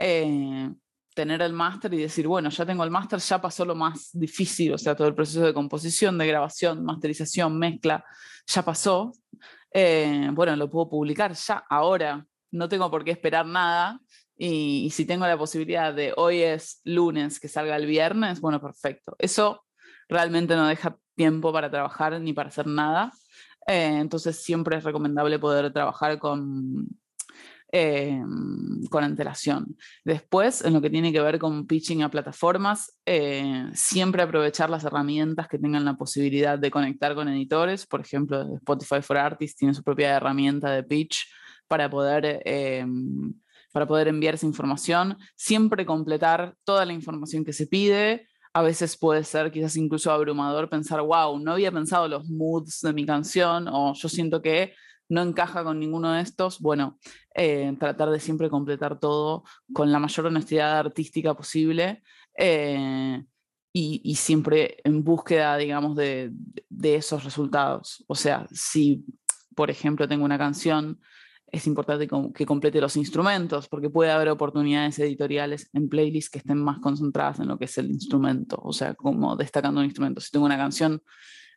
Eh, 0.00 0.70
tener 1.16 1.40
el 1.40 1.54
máster 1.54 1.94
y 1.94 2.02
decir, 2.02 2.26
bueno, 2.28 2.50
ya 2.50 2.66
tengo 2.66 2.84
el 2.84 2.90
máster, 2.90 3.18
ya 3.18 3.40
pasó 3.40 3.64
lo 3.64 3.74
más 3.74 4.10
difícil, 4.12 4.74
o 4.74 4.78
sea, 4.78 4.94
todo 4.94 5.08
el 5.08 5.14
proceso 5.14 5.40
de 5.40 5.54
composición, 5.54 6.18
de 6.18 6.26
grabación, 6.26 6.84
masterización, 6.84 7.58
mezcla, 7.58 8.04
ya 8.46 8.62
pasó. 8.62 9.12
Eh, 9.78 10.30
bueno, 10.32 10.56
lo 10.56 10.70
puedo 10.70 10.88
publicar 10.88 11.34
ya, 11.34 11.62
ahora, 11.68 12.26
no 12.50 12.66
tengo 12.66 12.90
por 12.90 13.04
qué 13.04 13.10
esperar 13.10 13.44
nada. 13.44 14.00
Y, 14.34 14.88
si 14.90 15.04
tengo 15.04 15.26
la 15.26 15.36
posibilidad 15.36 15.92
de 15.92 16.14
hoy 16.16 16.40
es 16.40 16.80
lunes, 16.84 17.38
que 17.38 17.48
salga 17.48 17.76
el 17.76 17.84
viernes, 17.84 18.40
bueno, 18.40 18.58
perfecto. 18.58 19.14
Eso 19.18 19.66
realmente 20.08 20.56
no 20.56 20.66
deja 20.66 20.96
tiempo 21.14 21.52
para 21.52 21.70
trabajar 21.70 22.18
ni 22.22 22.32
para 22.32 22.48
hacer 22.48 22.66
nada. 22.66 23.12
Eh, 23.66 23.98
entonces 24.00 24.42
siempre 24.42 24.78
es 24.78 24.84
recomendable 24.84 25.38
poder 25.38 25.70
trabajar 25.74 26.18
con, 26.18 26.88
eh, 27.78 28.18
con 28.88 29.04
antelación. 29.04 29.76
Después, 30.02 30.64
en 30.64 30.72
lo 30.72 30.80
que 30.80 30.88
tiene 30.88 31.12
que 31.12 31.20
ver 31.20 31.38
con 31.38 31.66
pitching 31.66 32.02
a 32.02 32.10
plataformas, 32.10 32.98
eh, 33.04 33.66
siempre 33.74 34.22
aprovechar 34.22 34.70
las 34.70 34.84
herramientas 34.84 35.46
que 35.46 35.58
tengan 35.58 35.84
la 35.84 35.98
posibilidad 35.98 36.58
de 36.58 36.70
conectar 36.70 37.14
con 37.14 37.28
editores. 37.28 37.86
Por 37.86 38.00
ejemplo, 38.00 38.56
Spotify 38.56 39.02
for 39.02 39.18
Artists 39.18 39.58
tiene 39.58 39.74
su 39.74 39.82
propia 39.82 40.16
herramienta 40.16 40.70
de 40.70 40.84
pitch 40.84 41.26
para 41.68 41.90
poder... 41.90 42.40
Eh, 42.46 42.86
para 43.72 43.86
poder 43.86 44.08
enviar 44.08 44.32
esa 44.32 44.46
información, 44.46 45.18
siempre 45.34 45.84
completar 45.84 46.54
toda 46.64 46.86
la 46.86 46.94
información 46.94 47.44
que 47.44 47.52
se 47.52 47.66
pide, 47.66 48.26
a 48.54 48.62
veces 48.62 48.96
puede 48.96 49.22
ser 49.22 49.50
quizás 49.50 49.76
incluso 49.76 50.10
abrumador 50.10 50.70
pensar, 50.70 51.02
wow, 51.02 51.38
no 51.38 51.52
había 51.52 51.70
pensado 51.70 52.08
los 52.08 52.26
moods 52.26 52.80
de 52.80 52.94
mi 52.94 53.04
canción 53.04 53.68
o 53.68 53.92
yo 53.92 54.08
siento 54.08 54.40
que 54.40 54.72
no 55.08 55.22
encaja 55.22 55.64
con 55.64 55.78
ninguno 55.78 56.12
de 56.12 56.22
estos, 56.22 56.60
bueno, 56.60 56.98
eh, 57.34 57.74
tratar 57.78 58.10
de 58.10 58.20
siempre 58.20 58.50
completar 58.50 58.98
todo 58.98 59.44
con 59.72 59.92
la 59.92 59.98
mayor 59.98 60.26
honestidad 60.26 60.78
artística 60.78 61.34
posible. 61.34 62.02
Eh, 62.38 63.22
y, 63.78 64.14
siempre 64.14 64.78
en 64.84 65.04
búsqueda, 65.04 65.56
digamos, 65.58 65.96
de, 65.96 66.32
esos 66.82 67.24
resultados. 67.24 68.04
O 68.08 68.14
sea, 68.14 68.46
si, 68.50 69.04
por 69.54 69.70
ejemplo, 69.70 70.08
tengo 70.08 70.24
una 70.24 70.38
canción, 70.38 70.98
es 71.52 71.66
importante 71.66 72.08
que 72.34 72.46
complete 72.46 72.80
los 72.80 72.96
instrumentos, 72.96 73.68
porque 73.68 73.90
puede 73.90 74.12
haber 74.12 74.30
oportunidades 74.30 74.98
editoriales 74.98 75.68
en 75.74 75.90
playlists 75.90 76.30
que 76.30 76.38
estén 76.38 76.56
más 76.56 76.78
concentradas 76.78 77.40
en 77.40 77.48
lo 77.48 77.58
que 77.58 77.66
es 77.66 77.76
el 77.76 77.90
instrumento, 77.90 78.58
o 78.62 78.72
sea, 78.72 78.94
como 78.94 79.36
destacando 79.36 79.80
un 79.80 79.86
instrumento. 79.86 80.22
Si 80.22 80.30
tengo 80.30 80.46
una 80.46 80.56
canción 80.56 81.02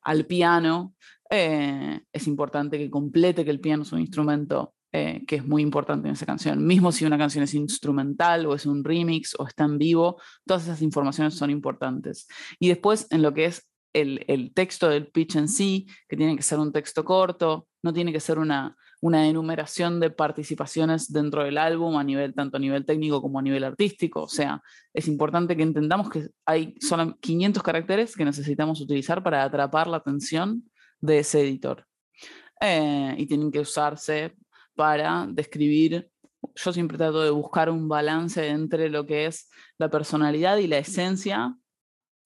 al 0.03 0.25
piano, 0.25 0.95
eh, 1.29 2.01
es 2.11 2.27
importante 2.27 2.77
que 2.77 2.89
complete 2.89 3.45
que 3.45 3.51
el 3.51 3.59
piano 3.59 3.83
es 3.83 3.91
un 3.91 3.99
instrumento 3.99 4.73
eh, 4.91 5.23
que 5.27 5.35
es 5.35 5.45
muy 5.45 5.61
importante 5.61 6.07
en 6.07 6.13
esa 6.13 6.25
canción. 6.25 6.65
Mismo 6.65 6.91
si 6.91 7.05
una 7.05 7.17
canción 7.17 7.43
es 7.43 7.53
instrumental 7.53 8.47
o 8.47 8.55
es 8.55 8.65
un 8.65 8.83
remix 8.83 9.35
o 9.37 9.45
está 9.45 9.65
en 9.65 9.77
vivo, 9.77 10.19
todas 10.45 10.63
esas 10.63 10.81
informaciones 10.81 11.35
son 11.35 11.51
importantes. 11.51 12.27
Y 12.59 12.69
después 12.69 13.05
en 13.11 13.21
lo 13.21 13.33
que 13.33 13.45
es 13.45 13.69
el, 13.93 14.25
el 14.27 14.53
texto 14.53 14.89
del 14.89 15.07
pitch 15.07 15.35
en 15.35 15.47
sí, 15.47 15.87
que 16.07 16.17
tiene 16.17 16.35
que 16.35 16.41
ser 16.41 16.57
un 16.59 16.71
texto 16.71 17.05
corto, 17.05 17.67
no 17.83 17.93
tiene 17.93 18.11
que 18.11 18.19
ser 18.19 18.39
una, 18.39 18.75
una 19.01 19.27
enumeración 19.27 19.99
de 19.99 20.09
participaciones 20.09 21.11
dentro 21.11 21.43
del 21.43 21.57
álbum 21.57 21.97
a 21.97 22.03
nivel 22.03 22.33
tanto 22.33 22.57
a 22.57 22.59
nivel 22.59 22.85
técnico 22.85 23.21
como 23.21 23.39
a 23.39 23.41
nivel 23.41 23.63
artístico. 23.63 24.23
O 24.23 24.27
sea, 24.27 24.61
es 24.93 25.07
importante 25.07 25.55
que 25.55 25.63
entendamos 25.63 26.09
que 26.09 26.29
hay 26.45 26.75
solo 26.79 27.17
500 27.19 27.63
caracteres 27.63 28.15
que 28.15 28.25
necesitamos 28.25 28.81
utilizar 28.81 29.23
para 29.23 29.43
atrapar 29.43 29.87
la 29.87 29.97
atención 29.97 30.63
de 30.99 31.19
ese 31.19 31.41
editor. 31.41 31.85
Eh, 32.59 33.15
y 33.17 33.25
tienen 33.25 33.51
que 33.51 33.59
usarse 33.59 34.35
para 34.75 35.27
describir, 35.29 36.09
yo 36.55 36.73
siempre 36.73 36.97
trato 36.97 37.21
de 37.21 37.29
buscar 37.29 37.69
un 37.69 37.87
balance 37.87 38.47
entre 38.47 38.89
lo 38.89 39.05
que 39.05 39.27
es 39.27 39.49
la 39.77 39.89
personalidad 39.89 40.57
y 40.57 40.67
la 40.67 40.77
esencia 40.77 41.55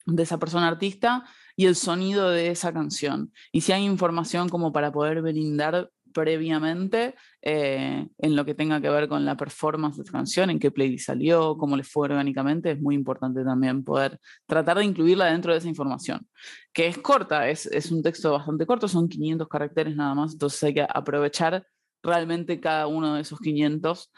de 0.06 0.24
esa 0.24 0.40
persona 0.40 0.68
artista 0.68 1.24
y 1.56 1.68
el 1.68 1.76
sonido 1.76 2.30
de 2.30 2.50
esa 2.50 2.74
canción. 2.74 3.32
Y 3.52 3.62
si 3.62 3.72
hay 3.72 3.84
información 3.86 4.50
como 4.50 4.72
para 4.74 4.92
poder 4.92 5.22
brindar 5.22 5.92
previamente 6.14 7.16
eh, 7.42 8.08
en 8.18 8.36
lo 8.36 8.46
que 8.46 8.54
tenga 8.54 8.80
que 8.80 8.90
ver 8.90 9.08
con 9.08 9.26
la 9.26 9.36
performance 9.36 9.98
de 9.98 10.04
esa 10.04 10.12
canción, 10.12 10.50
en 10.50 10.60
qué 10.60 10.72
playlist 10.72 11.08
salió, 11.08 11.58
cómo 11.58 11.76
le 11.76 11.84
fue 11.84 12.06
orgánicamente, 12.06 12.72
es 12.72 12.80
muy 12.80 12.96
importante 12.96 13.44
también 13.44 13.84
poder 13.84 14.20
tratar 14.46 14.78
de 14.78 14.86
incluirla 14.86 15.26
dentro 15.26 15.52
de 15.52 15.58
esa 15.58 15.68
información, 15.68 16.28
que 16.72 16.88
es 16.88 16.98
corta, 16.98 17.50
es, 17.50 17.66
es 17.66 17.92
un 17.92 18.04
texto 18.04 18.32
bastante 18.32 18.66
corto, 18.66 18.88
son 18.88 19.10
500 19.10 19.48
caracteres 19.48 19.96
nada 19.96 20.16
más, 20.16 20.34
entonces 20.34 20.64
hay 20.64 20.74
que 20.76 20.88
aprovechar 20.88 21.66
realmente 22.04 22.60
cada 22.60 22.88
uno 22.88 23.16
de 23.16 23.22
esos 23.22 23.40
500 23.40 24.12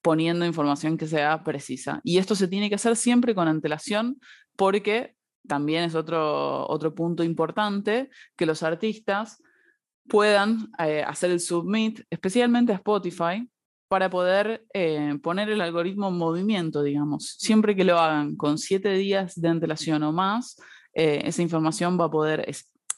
poniendo 0.00 0.46
información 0.46 0.96
que 0.96 1.08
sea 1.08 1.42
precisa. 1.42 2.00
Y 2.04 2.18
esto 2.18 2.36
se 2.36 2.46
tiene 2.46 2.68
que 2.68 2.76
hacer 2.76 2.94
siempre 2.94 3.34
con 3.34 3.48
antelación 3.48 4.20
porque 4.54 5.16
también 5.46 5.84
es 5.84 5.94
otro, 5.94 6.68
otro 6.68 6.94
punto 6.94 7.24
importante 7.24 8.10
que 8.36 8.46
los 8.46 8.62
artistas 8.62 9.42
puedan 10.08 10.70
eh, 10.78 11.02
hacer 11.02 11.30
el 11.30 11.40
submit, 11.40 12.00
especialmente 12.10 12.72
a 12.72 12.76
Spotify, 12.76 13.48
para 13.88 14.10
poder 14.10 14.66
eh, 14.74 15.16
poner 15.22 15.48
el 15.48 15.60
algoritmo 15.60 16.08
en 16.08 16.18
movimiento, 16.18 16.82
digamos. 16.82 17.36
Siempre 17.38 17.76
que 17.76 17.84
lo 17.84 17.98
hagan 17.98 18.36
con 18.36 18.58
siete 18.58 18.92
días 18.92 19.40
de 19.40 19.48
antelación 19.48 20.02
o 20.02 20.12
más, 20.12 20.56
eh, 20.92 21.22
esa 21.24 21.42
información 21.42 21.98
va 21.98 22.06
a 22.06 22.10
poder, 22.10 22.46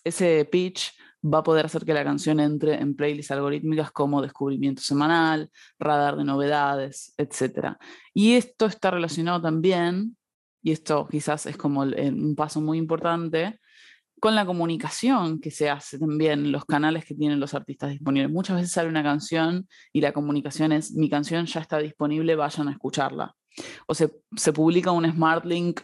ese 0.05 0.45
pitch 0.51 0.93
va 1.23 1.39
a 1.39 1.43
poder 1.43 1.67
hacer 1.67 1.85
que 1.85 1.93
la 1.93 2.05
canción 2.05 2.41
entre 2.41 2.75
en 2.75 2.95
playlists 2.95 3.33
algorítmicas 3.33 3.91
como 3.91 4.23
Descubrimiento 4.23 4.81
Semanal, 4.81 5.51
Radar 5.79 6.17
de 6.17 6.25
Novedades, 6.25 7.13
etc. 7.19 7.77
Y 8.15 8.35
esto 8.35 8.67
está 8.67 8.91
relacionado 8.91 9.43
también, 9.43 10.17
y 10.63 10.73
esto 10.73 11.07
quizás 11.11 11.47
es 11.47 11.57
como 11.57 11.83
un 11.83 12.35
paso 12.37 12.61
muy 12.61 12.79
importante, 12.79 13.59
con 14.21 14.35
la 14.35 14.47
comunicación 14.47 15.41
que 15.41 15.51
se 15.51 15.71
hace 15.71 15.99
también, 15.99 16.53
los 16.53 16.65
canales 16.65 17.05
que 17.05 17.15
tienen 17.15 17.41
los 17.41 17.55
artistas 17.55 17.91
disponibles. 17.91 18.31
Muchas 18.31 18.57
veces 18.57 18.73
sale 18.73 18.89
una 18.89 19.03
canción 19.03 19.69
y 19.93 20.01
la 20.01 20.13
comunicación 20.13 20.73
es, 20.73 20.93
mi 20.93 21.09
canción 21.09 21.47
ya 21.47 21.61
está 21.61 21.79
disponible, 21.79 22.37
vayan 22.37 22.69
a 22.69 22.73
escucharla. 22.73 23.35
O 23.87 23.95
se, 23.95 24.11
se 24.37 24.53
publica 24.53 24.93
un 24.93 25.11
Smart 25.11 25.45
Link 25.45 25.81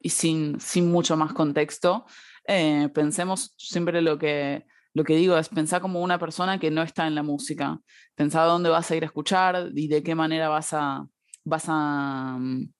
y 0.00 0.10
sin, 0.10 0.60
sin 0.60 0.90
mucho 0.90 1.16
más 1.16 1.32
contexto. 1.32 2.06
Eh, 2.46 2.88
pensemos 2.94 3.54
siempre 3.56 4.00
lo 4.02 4.18
que, 4.18 4.64
lo 4.94 5.04
que 5.04 5.16
digo 5.16 5.36
es 5.36 5.48
pensar 5.48 5.80
como 5.80 6.00
una 6.00 6.18
persona 6.18 6.58
que 6.58 6.70
no 6.70 6.82
está 6.82 7.06
en 7.06 7.14
la 7.14 7.22
música. 7.22 7.80
Pensar 8.14 8.46
dónde 8.46 8.70
vas 8.70 8.90
a 8.90 8.96
ir 8.96 9.02
a 9.02 9.06
escuchar 9.06 9.70
y 9.74 9.88
de 9.88 10.02
qué 10.02 10.14
manera 10.14 10.48
vas 10.48 10.72
a, 10.72 11.06
vas 11.44 11.64
a, 11.68 12.36
mm, 12.38 12.72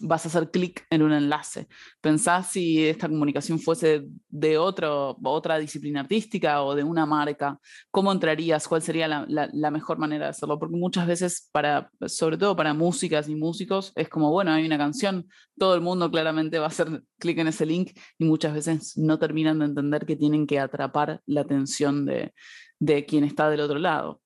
vas 0.00 0.24
a 0.24 0.28
hacer 0.28 0.50
clic 0.50 0.86
en 0.90 1.02
un 1.02 1.12
enlace. 1.12 1.66
Pensás 2.00 2.48
si 2.50 2.86
esta 2.86 3.08
comunicación 3.08 3.58
fuese 3.58 4.04
de 4.28 4.58
otro, 4.58 5.16
otra 5.22 5.58
disciplina 5.58 6.00
artística 6.00 6.62
o 6.62 6.74
de 6.74 6.84
una 6.84 7.06
marca, 7.06 7.58
¿cómo 7.90 8.12
entrarías? 8.12 8.68
¿Cuál 8.68 8.82
sería 8.82 9.08
la, 9.08 9.26
la, 9.26 9.70
mejor 9.70 9.98
manera 9.98 10.26
de 10.26 10.30
hacerlo? 10.30 10.58
Porque 10.58 10.76
muchas 10.76 11.06
veces, 11.06 11.48
para, 11.52 11.90
sobre 12.06 12.36
todo 12.36 12.54
para 12.54 12.74
músicas 12.74 13.28
y 13.28 13.34
músicos, 13.34 13.92
es 13.96 14.08
como, 14.08 14.30
bueno, 14.30 14.52
hay 14.52 14.66
una 14.66 14.78
canción, 14.78 15.26
todo 15.58 15.74
el 15.74 15.80
mundo 15.80 16.10
claramente 16.10 16.58
va 16.58 16.66
a 16.66 16.68
hacer 16.68 17.02
clic 17.18 17.38
en 17.38 17.48
ese 17.48 17.66
link 17.66 17.92
y 18.18 18.24
muchas 18.24 18.54
veces 18.54 18.96
no 18.96 19.18
terminan 19.18 19.58
de 19.58 19.66
entender 19.66 20.06
que 20.06 20.16
tienen 20.16 20.46
que 20.46 20.60
atrapar 20.60 21.22
la 21.26 21.40
atención 21.40 22.04
de, 22.04 22.34
de 22.78 23.06
quien 23.06 23.24
está 23.24 23.48
del 23.50 23.60
otro 23.60 23.78
lado. 23.78 24.20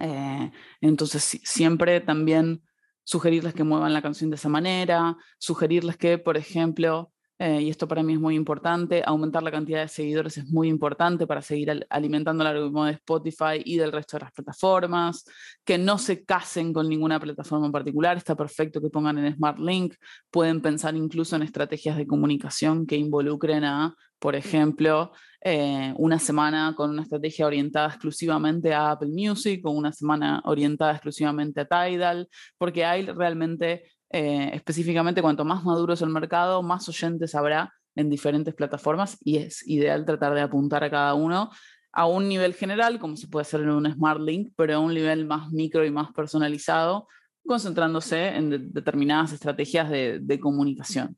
Eh, 0.00 0.50
entonces, 0.80 1.40
siempre 1.44 2.00
también 2.00 2.62
sugerirles 3.08 3.54
que 3.54 3.64
muevan 3.64 3.94
la 3.94 4.02
canción 4.02 4.28
de 4.28 4.36
esa 4.36 4.50
manera, 4.50 5.16
sugerirles 5.38 5.96
que, 5.96 6.18
por 6.18 6.36
ejemplo, 6.36 7.10
eh, 7.38 7.62
y 7.62 7.70
esto 7.70 7.86
para 7.86 8.02
mí 8.02 8.14
es 8.14 8.20
muy 8.20 8.34
importante, 8.34 9.02
aumentar 9.06 9.42
la 9.42 9.50
cantidad 9.50 9.82
de 9.82 9.88
seguidores 9.88 10.38
es 10.38 10.50
muy 10.50 10.68
importante 10.68 11.26
para 11.26 11.40
seguir 11.40 11.86
alimentando 11.88 12.42
el 12.42 12.48
algoritmo 12.48 12.84
de 12.84 12.92
Spotify 12.92 13.62
y 13.64 13.76
del 13.76 13.92
resto 13.92 14.16
de 14.16 14.24
las 14.24 14.32
plataformas, 14.32 15.24
que 15.64 15.78
no 15.78 15.98
se 15.98 16.24
casen 16.24 16.72
con 16.72 16.88
ninguna 16.88 17.20
plataforma 17.20 17.66
en 17.66 17.72
particular, 17.72 18.16
está 18.16 18.34
perfecto 18.34 18.80
que 18.80 18.90
pongan 18.90 19.18
en 19.18 19.34
Smart 19.36 19.58
Link, 19.58 19.94
pueden 20.30 20.60
pensar 20.60 20.96
incluso 20.96 21.36
en 21.36 21.42
estrategias 21.42 21.96
de 21.96 22.06
comunicación 22.06 22.86
que 22.86 22.96
involucren 22.96 23.64
a, 23.64 23.94
por 24.18 24.34
ejemplo, 24.34 25.12
eh, 25.40 25.94
una 25.96 26.18
semana 26.18 26.74
con 26.76 26.90
una 26.90 27.02
estrategia 27.02 27.46
orientada 27.46 27.88
exclusivamente 27.88 28.74
a 28.74 28.90
Apple 28.90 29.10
Music 29.10 29.64
o 29.64 29.70
una 29.70 29.92
semana 29.92 30.42
orientada 30.44 30.92
exclusivamente 30.92 31.60
a 31.60 31.66
Tidal, 31.66 32.28
porque 32.56 32.84
hay 32.84 33.06
realmente, 33.06 33.84
eh, 34.10 34.50
específicamente, 34.54 35.22
cuanto 35.22 35.44
más 35.44 35.64
maduro 35.64 35.92
es 35.92 36.02
el 36.02 36.08
mercado, 36.08 36.62
más 36.62 36.88
oyentes 36.88 37.34
habrá 37.34 37.72
en 37.94 38.08
diferentes 38.08 38.54
plataformas 38.54 39.18
y 39.22 39.38
es 39.38 39.66
ideal 39.66 40.04
tratar 40.04 40.34
de 40.34 40.40
apuntar 40.40 40.84
a 40.84 40.90
cada 40.90 41.14
uno 41.14 41.50
a 41.92 42.06
un 42.06 42.28
nivel 42.28 42.54
general, 42.54 42.98
como 42.98 43.16
se 43.16 43.28
puede 43.28 43.42
hacer 43.42 43.60
en 43.62 43.70
un 43.70 43.90
Smart 43.90 44.20
Link, 44.20 44.52
pero 44.56 44.76
a 44.76 44.78
un 44.78 44.94
nivel 44.94 45.26
más 45.26 45.50
micro 45.50 45.84
y 45.84 45.90
más 45.90 46.12
personalizado, 46.12 47.08
concentrándose 47.44 48.28
en 48.28 48.72
determinadas 48.72 49.32
estrategias 49.32 49.90
de 49.90 50.38
comunicación. 50.40 51.16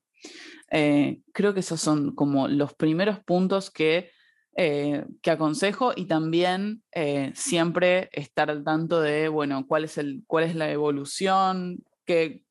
Eh, 0.70 1.20
creo 1.32 1.52
que 1.52 1.60
esos 1.60 1.80
son 1.80 2.14
como 2.14 2.46
los 2.46 2.72
primeros 2.74 3.18
puntos 3.20 3.70
que, 3.70 4.10
eh, 4.56 5.04
que 5.20 5.30
aconsejo 5.32 5.92
y 5.94 6.06
también 6.06 6.82
siempre 7.34 8.08
estar 8.12 8.50
al 8.50 8.62
tanto 8.62 9.00
de, 9.00 9.28
bueno, 9.28 9.66
cuál 9.66 9.84
es, 9.84 9.98
el, 9.98 10.22
cuál 10.26 10.44
es 10.44 10.54
la 10.54 10.70
evolución, 10.70 11.84
qué, 12.06 12.44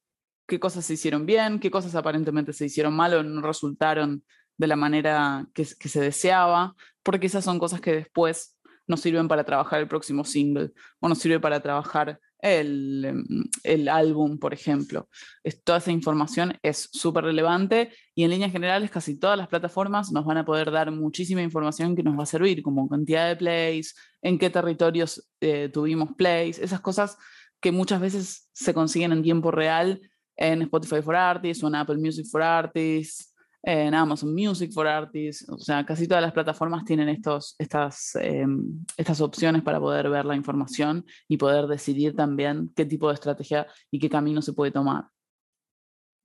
qué 0.50 0.60
cosas 0.60 0.84
se 0.84 0.96
hicieron 0.96 1.26
bien, 1.26 1.60
qué 1.60 1.72
cosas 1.72 1.96
aparentemente 1.96 2.52
se 2.52 2.66
hicieron 2.66 2.94
mal 2.94 3.14
o 3.14 3.24
no 3.24 3.42
resultaron 3.42 4.24
de 4.58 4.68
la 4.68 4.76
manera 4.76 5.48
que, 5.54 5.64
se 5.64 6.02
deseaba, 6.02 6.76
porque 7.02 7.28
esas 7.28 7.46
son 7.46 7.60
cosas 7.60 7.80
que 7.80 7.94
después 7.94 8.58
nos 8.88 9.00
sirven 9.00 9.30
para 9.30 9.46
trabajar 9.46 9.80
el 9.80 9.88
próximo 9.88 10.26
single 10.26 10.72
o 11.00 11.08
nos 11.08 11.20
sirve 11.20 11.40
para 11.40 11.62
trabajar 11.62 12.20
el, 12.42 13.06
em, 13.06 13.26
el 13.64 13.88
álbum, 13.88 14.38
por 14.40 14.54
ejemplo. 14.54 15.08
Es, 15.44 15.64
toda 15.64 15.78
esa 15.78 15.92
información 15.92 16.58
es 16.64 16.90
súper 16.92 17.24
relevante 17.24 17.94
y 18.16 18.24
en 18.24 18.32
líneas 18.32 18.52
generales 18.52 18.92
casi 18.92 19.18
todas 19.18 19.38
las 19.38 19.48
plataformas 19.48 20.12
nos 20.12 20.26
van 20.26 20.38
a 20.38 20.46
poder 20.46 20.72
dar 20.72 20.92
muchísima 20.92 21.42
información 21.42 21.96
que 21.96 22.04
nos 22.04 22.18
va 22.18 22.24
a 22.24 22.26
servir, 22.26 22.62
como 22.64 22.90
cantidad 22.90 23.30
de 23.30 23.36
plays, 23.38 23.96
en 24.22 24.38
qué 24.38 24.50
territorios 24.50 25.30
eh, 25.40 25.70
tuvimos 25.72 26.10
plays, 26.18 26.60
esas 26.60 26.82
cosas 26.82 27.18
que 27.62 27.72
muchas 27.72 28.02
veces 28.02 28.50
se 28.52 28.74
consiguen 28.74 29.12
en 29.12 29.24
tiempo 29.24 29.52
real 29.52 30.02
en 30.40 30.62
Spotify 30.64 31.02
for 31.02 31.16
Artists 31.16 31.64
o 31.64 31.68
en 31.68 31.76
Apple 31.76 31.98
Music 31.98 32.26
for 32.32 32.42
Artists 32.42 33.30
en 33.62 33.94
Amazon 33.94 34.34
Music 34.34 34.72
for 34.72 34.88
Artists, 34.88 35.48
o 35.50 35.58
sea, 35.58 35.86
casi 35.86 36.08
todas 36.08 36.24
las 36.24 36.32
plataformas 36.32 36.86
tienen 36.86 37.10
estos, 37.10 37.56
estas, 37.58 38.16
em, 38.16 38.86
estas 38.96 39.20
opciones 39.20 39.64
para 39.64 39.80
poder 39.80 40.10
ver 40.10 40.26
la 40.26 40.36
información 40.36 41.06
y 41.28 41.38
poder 41.38 41.68
decidir 41.68 42.16
también 42.16 42.72
qué 42.76 42.86
tipo 42.86 43.10
de 43.10 43.16
estrategia 43.16 43.68
y 43.92 44.00
qué 44.00 44.10
camino 44.10 44.42
se 44.42 44.54
puede 44.54 44.72
tomar. 44.72 45.06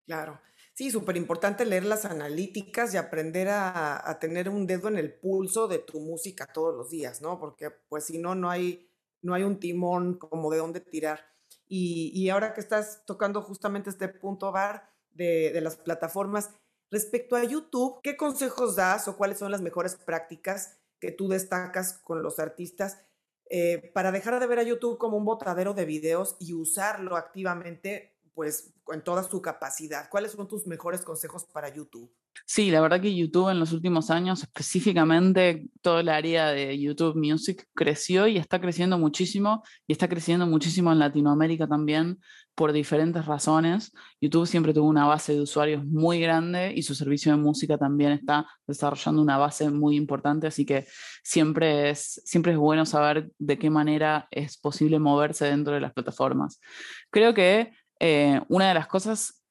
Claro. 0.06 0.40
Sí, 0.74 0.90
súper 0.90 1.16
importante 1.16 1.64
leer 1.64 1.84
las 1.84 2.04
analíticas 2.04 2.94
y 2.94 2.96
aprender 2.96 3.48
a, 3.48 4.08
a, 4.08 4.18
tener 4.18 4.48
un 4.48 4.66
dedo 4.66 4.88
en 4.88 4.98
el 4.98 5.14
pulso 5.14 5.68
de 5.68 5.78
tu 5.78 6.00
música 6.00 6.46
todos 6.52 6.74
los 6.74 6.90
días, 6.90 7.22
¿no? 7.22 7.38
Porque 7.38 7.70
pues 7.88 8.06
si 8.06 8.18
no, 8.18 8.34
no 8.34 8.50
hay, 8.50 8.90
no 9.22 9.34
hay 9.34 9.44
un 9.44 9.60
timón 9.60 10.18
como 10.18 10.50
de 10.50 10.58
dónde 10.58 10.80
tirar. 10.80 11.33
Y, 11.66 12.28
ahora 12.28 12.54
que 12.54 12.60
estás 12.60 13.02
tocando 13.06 13.42
justamente 13.42 13.90
este 13.90 14.08
punto, 14.08 14.52
Bar, 14.52 14.90
de, 15.12 15.50
de 15.52 15.60
las 15.60 15.76
plataformas, 15.76 16.50
Respecto 16.94 17.34
a 17.34 17.42
YouTube, 17.42 17.98
¿qué 18.04 18.16
consejos 18.16 18.76
das 18.76 19.08
o 19.08 19.16
cuáles 19.16 19.38
son 19.38 19.50
las 19.50 19.60
mejores 19.60 19.96
prácticas 19.96 20.78
que 21.00 21.10
tú 21.10 21.26
destacas 21.26 21.94
con 21.94 22.22
los 22.22 22.38
artistas 22.38 23.00
eh, 23.50 23.90
para 23.92 24.12
dejar 24.12 24.38
de 24.38 24.46
ver 24.46 24.60
a 24.60 24.62
YouTube 24.62 24.96
como 24.96 25.16
un 25.16 25.24
botadero 25.24 25.74
de 25.74 25.86
videos 25.86 26.36
y 26.38 26.54
usarlo 26.54 27.16
activamente, 27.16 28.13
pues, 28.34 28.74
en 28.92 29.02
toda 29.02 29.22
su 29.22 29.40
capacidad? 29.40 30.08
¿Cuáles 30.10 30.32
son 30.32 30.48
tus 30.48 30.66
mejores 30.66 31.02
consejos 31.02 31.44
para 31.44 31.74
YouTube? 31.74 32.12
Sí, 32.46 32.70
la 32.70 32.80
verdad 32.80 33.00
que 33.00 33.14
YouTube 33.14 33.48
en 33.48 33.58
los 33.58 33.72
últimos 33.72 34.10
años, 34.10 34.42
específicamente 34.42 35.66
todo 35.80 36.00
el 36.00 36.08
área 36.08 36.48
de 36.48 36.78
YouTube 36.78 37.16
Music, 37.16 37.66
creció 37.74 38.26
y 38.26 38.36
está 38.36 38.60
creciendo 38.60 38.98
muchísimo 38.98 39.62
y 39.86 39.92
está 39.92 40.08
creciendo 40.08 40.46
muchísimo 40.46 40.92
en 40.92 40.98
Latinoamérica 40.98 41.66
también 41.66 42.18
por 42.54 42.72
diferentes 42.72 43.24
razones. 43.24 43.92
YouTube 44.20 44.46
siempre 44.46 44.74
tuvo 44.74 44.88
una 44.88 45.06
base 45.06 45.32
de 45.32 45.40
usuarios 45.40 45.84
muy 45.84 46.20
grande 46.20 46.72
y 46.74 46.82
su 46.82 46.94
servicio 46.94 47.32
de 47.32 47.38
música 47.38 47.78
también 47.78 48.12
está 48.12 48.46
desarrollando 48.66 49.22
una 49.22 49.38
base 49.38 49.70
muy 49.70 49.96
importante, 49.96 50.46
así 50.46 50.66
que 50.66 50.86
siempre 51.22 51.90
es, 51.90 52.20
siempre 52.24 52.52
es 52.52 52.58
bueno 52.58 52.84
saber 52.84 53.30
de 53.38 53.58
qué 53.58 53.70
manera 53.70 54.28
es 54.30 54.58
posible 54.58 54.98
moverse 54.98 55.46
dentro 55.46 55.74
de 55.74 55.80
las 55.80 55.92
plataformas. 55.92 56.60
Creo 57.10 57.32
que 57.32 57.72
eh, 58.00 58.40
una 58.48 58.68
de 58.68 58.74
las 58.74 58.86
cosas 58.86 59.42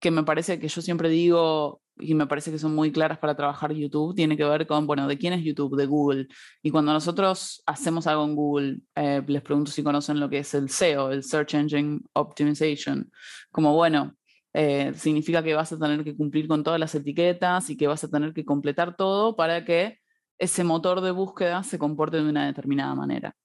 que 0.00 0.10
me 0.10 0.24
parece 0.24 0.58
que 0.58 0.68
yo 0.68 0.82
siempre 0.82 1.08
digo 1.08 1.80
y 1.98 2.14
me 2.14 2.26
parece 2.26 2.50
que 2.50 2.58
son 2.58 2.74
muy 2.74 2.90
claras 2.92 3.18
para 3.18 3.36
trabajar 3.36 3.72
YouTube, 3.72 4.14
tiene 4.14 4.36
que 4.36 4.44
ver 4.44 4.66
con, 4.66 4.86
bueno, 4.86 5.06
¿de 5.06 5.16
quién 5.16 5.32
es 5.32 5.44
YouTube? 5.44 5.76
De 5.76 5.86
Google. 5.86 6.26
Y 6.62 6.70
cuando 6.70 6.92
nosotros 6.92 7.62
hacemos 7.66 8.06
algo 8.06 8.24
en 8.24 8.34
Google, 8.34 8.78
eh, 8.96 9.22
les 9.26 9.42
pregunto 9.42 9.70
si 9.70 9.82
conocen 9.82 10.18
lo 10.18 10.28
que 10.28 10.38
es 10.38 10.54
el 10.54 10.68
SEO, 10.68 11.10
el 11.12 11.22
Search 11.22 11.54
Engine 11.54 12.00
Optimization. 12.14 13.10
Como, 13.52 13.74
bueno, 13.74 14.16
eh, 14.52 14.92
significa 14.94 15.42
que 15.42 15.54
vas 15.54 15.72
a 15.72 15.78
tener 15.78 16.04
que 16.04 16.16
cumplir 16.16 16.48
con 16.48 16.62
todas 16.64 16.80
las 16.80 16.94
etiquetas 16.94 17.70
y 17.70 17.76
que 17.76 17.86
vas 17.86 18.02
a 18.04 18.10
tener 18.10 18.32
que 18.32 18.44
completar 18.44 18.96
todo 18.96 19.36
para 19.36 19.64
que 19.64 19.98
ese 20.38 20.64
motor 20.64 21.00
de 21.00 21.12
búsqueda 21.12 21.62
se 21.62 21.78
comporte 21.78 22.16
de 22.16 22.28
una 22.28 22.46
determinada 22.46 22.94
manera. 22.94 23.36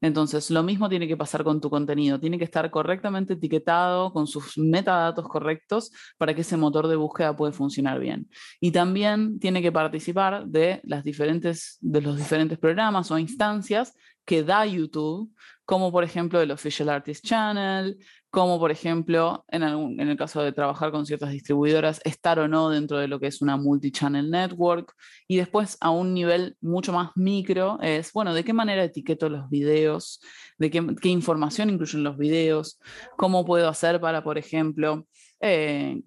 Entonces, 0.00 0.50
lo 0.50 0.62
mismo 0.62 0.88
tiene 0.88 1.08
que 1.08 1.16
pasar 1.16 1.44
con 1.44 1.60
tu 1.60 1.70
contenido. 1.70 2.18
Tiene 2.18 2.38
que 2.38 2.44
estar 2.44 2.70
correctamente 2.70 3.34
etiquetado 3.34 4.12
con 4.12 4.26
sus 4.26 4.58
metadatos 4.58 5.28
correctos 5.28 5.90
para 6.18 6.34
que 6.34 6.42
ese 6.42 6.56
motor 6.56 6.86
de 6.88 6.96
búsqueda 6.96 7.36
pueda 7.36 7.52
funcionar 7.52 7.98
bien. 8.00 8.28
Y 8.60 8.72
también 8.72 9.38
tiene 9.38 9.62
que 9.62 9.72
participar 9.72 10.46
de, 10.46 10.80
las 10.84 11.04
diferentes, 11.04 11.78
de 11.80 12.00
los 12.00 12.16
diferentes 12.16 12.58
programas 12.58 13.10
o 13.10 13.18
instancias 13.18 13.94
que 14.24 14.42
da 14.44 14.64
YouTube, 14.66 15.34
como 15.64 15.90
por 15.90 16.04
ejemplo 16.04 16.40
el 16.40 16.50
Official 16.50 16.88
Artist 16.88 17.24
Channel, 17.24 17.98
como 18.30 18.60
por 18.60 18.70
ejemplo, 18.70 19.44
en, 19.48 19.62
el 20.00 20.16
caso 20.16 20.42
de 20.42 20.52
trabajar 20.52 20.92
con 20.92 21.04
ciertas 21.04 21.30
distribuidoras, 21.30 22.00
estar 22.04 22.38
o 22.38 22.46
no 22.46 22.70
dentro 22.70 22.98
de 22.98 23.08
lo 23.08 23.18
que 23.18 23.26
es 23.26 23.42
una 23.42 23.56
multi-channel 23.56 24.30
network. 24.30 24.94
Y 25.26 25.36
después 25.36 25.76
a 25.80 25.90
un 25.90 26.14
nivel 26.14 26.56
mucho 26.60 26.92
más 26.92 27.10
micro 27.16 27.78
es, 27.82 28.12
bueno, 28.12 28.32
¿de 28.32 28.44
qué 28.44 28.52
manera 28.52 28.84
etiqueto 28.84 29.28
los 29.28 29.50
videos? 29.50 30.20
¿De 30.58 30.70
qué, 30.70 30.86
qué 31.00 31.08
información 31.08 31.70
incluyen 31.70 32.04
los 32.04 32.16
videos? 32.16 32.78
¿Cómo 33.16 33.44
puedo 33.44 33.68
hacer 33.68 34.00
para, 34.00 34.22
por 34.22 34.38
ejemplo, 34.38 35.06
eh, 35.40 36.00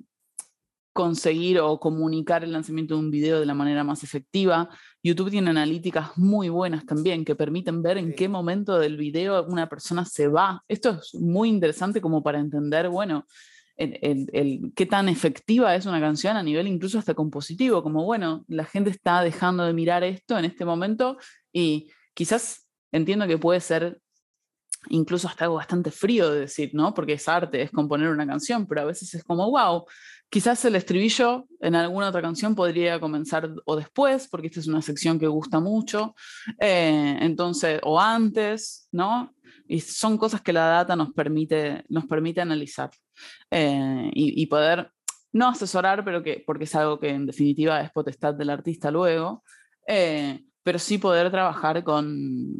conseguir 0.93 1.59
o 1.59 1.79
comunicar 1.79 2.43
el 2.43 2.53
lanzamiento 2.53 2.93
de 2.93 2.99
un 2.99 3.11
video 3.11 3.39
de 3.39 3.45
la 3.45 3.55
manera 3.55 3.83
más 3.83 4.03
efectiva. 4.03 4.69
YouTube 5.01 5.31
tiene 5.31 5.49
analíticas 5.49 6.17
muy 6.17 6.49
buenas 6.49 6.85
también 6.85 7.25
que 7.25 7.35
permiten 7.35 7.81
ver 7.81 7.97
en 7.97 8.13
qué 8.13 8.29
momento 8.29 8.77
del 8.77 8.95
video 8.95 9.43
una 9.45 9.67
persona 9.67 10.05
se 10.05 10.27
va. 10.27 10.63
Esto 10.67 10.91
es 10.91 11.15
muy 11.15 11.49
interesante 11.49 11.99
como 11.99 12.21
para 12.21 12.39
entender, 12.39 12.89
bueno, 12.89 13.25
el, 13.75 14.71
qué 14.75 14.85
tan 14.85 15.09
efectiva 15.09 15.75
es 15.75 15.87
una 15.87 15.99
canción 15.99 16.37
a 16.37 16.43
nivel 16.43 16.67
incluso 16.67 16.99
hasta 16.99 17.15
compositivo, 17.15 17.81
como 17.81 18.05
bueno, 18.05 18.45
la 18.47 18.65
gente 18.65 18.91
está 18.91 19.21
dejando 19.23 19.65
de 19.65 19.73
mirar 19.73 20.03
esto 20.03 20.37
en 20.37 20.45
este 20.45 20.63
momento 20.63 21.17
y 21.51 21.89
quizás 22.13 22.67
entiendo 22.91 23.27
que 23.27 23.39
puede 23.39 23.59
ser 23.59 23.99
incluso 24.89 25.27
hasta 25.27 25.45
algo 25.45 25.55
bastante 25.55 25.91
frío 25.91 26.29
de 26.31 26.41
decir, 26.41 26.71
¿no? 26.73 26.93
Porque 26.93 27.13
es 27.13 27.27
arte, 27.27 27.61
es 27.61 27.71
componer 27.71 28.09
una 28.09 28.27
canción, 28.27 28.67
pero 28.67 28.81
a 28.81 28.85
veces 28.85 29.13
es 29.13 29.23
como, 29.23 29.49
wow, 29.49 29.85
quizás 30.33 30.65
el 30.65 30.75
estribillo 30.75 31.45
en 31.59 31.75
alguna 31.75 32.09
otra 32.09 32.19
canción 32.19 32.55
podría 32.55 32.99
comenzar 32.99 33.53
o 33.65 33.75
después, 33.75 34.27
porque 34.27 34.47
esta 34.47 34.61
es 34.61 34.67
una 34.67 34.81
sección 34.81 35.19
que 35.19 35.27
gusta 35.27 35.59
mucho, 35.59 36.15
eh, 36.59 37.19
entonces, 37.21 37.79
o 37.83 38.01
antes, 38.01 38.87
¿no? 38.91 39.35
Y 39.67 39.79
son 39.81 40.17
cosas 40.17 40.41
que 40.41 40.51
la 40.51 40.65
data 40.65 40.95
nos 40.95 41.13
permite, 41.13 41.85
nos 41.87 42.07
permite 42.07 42.41
analizar 42.41 42.89
eh, 43.51 44.09
y, 44.11 44.47
poder, 44.47 44.89
no 45.33 45.49
asesorar, 45.49 46.03
pero 46.03 46.23
que, 46.23 46.43
porque 46.47 46.63
es 46.63 46.73
algo 46.73 46.99
que 46.99 47.09
en 47.09 47.27
definitiva 47.27 47.79
es 47.81 47.91
potestad 47.91 48.33
del 48.33 48.49
artista 48.49 48.89
luego, 48.89 49.43
eh, 49.87 50.43
pero 50.63 50.79
sí 50.79 50.97
poder 50.97 51.29
trabajar 51.29 51.83
con, 51.83 52.55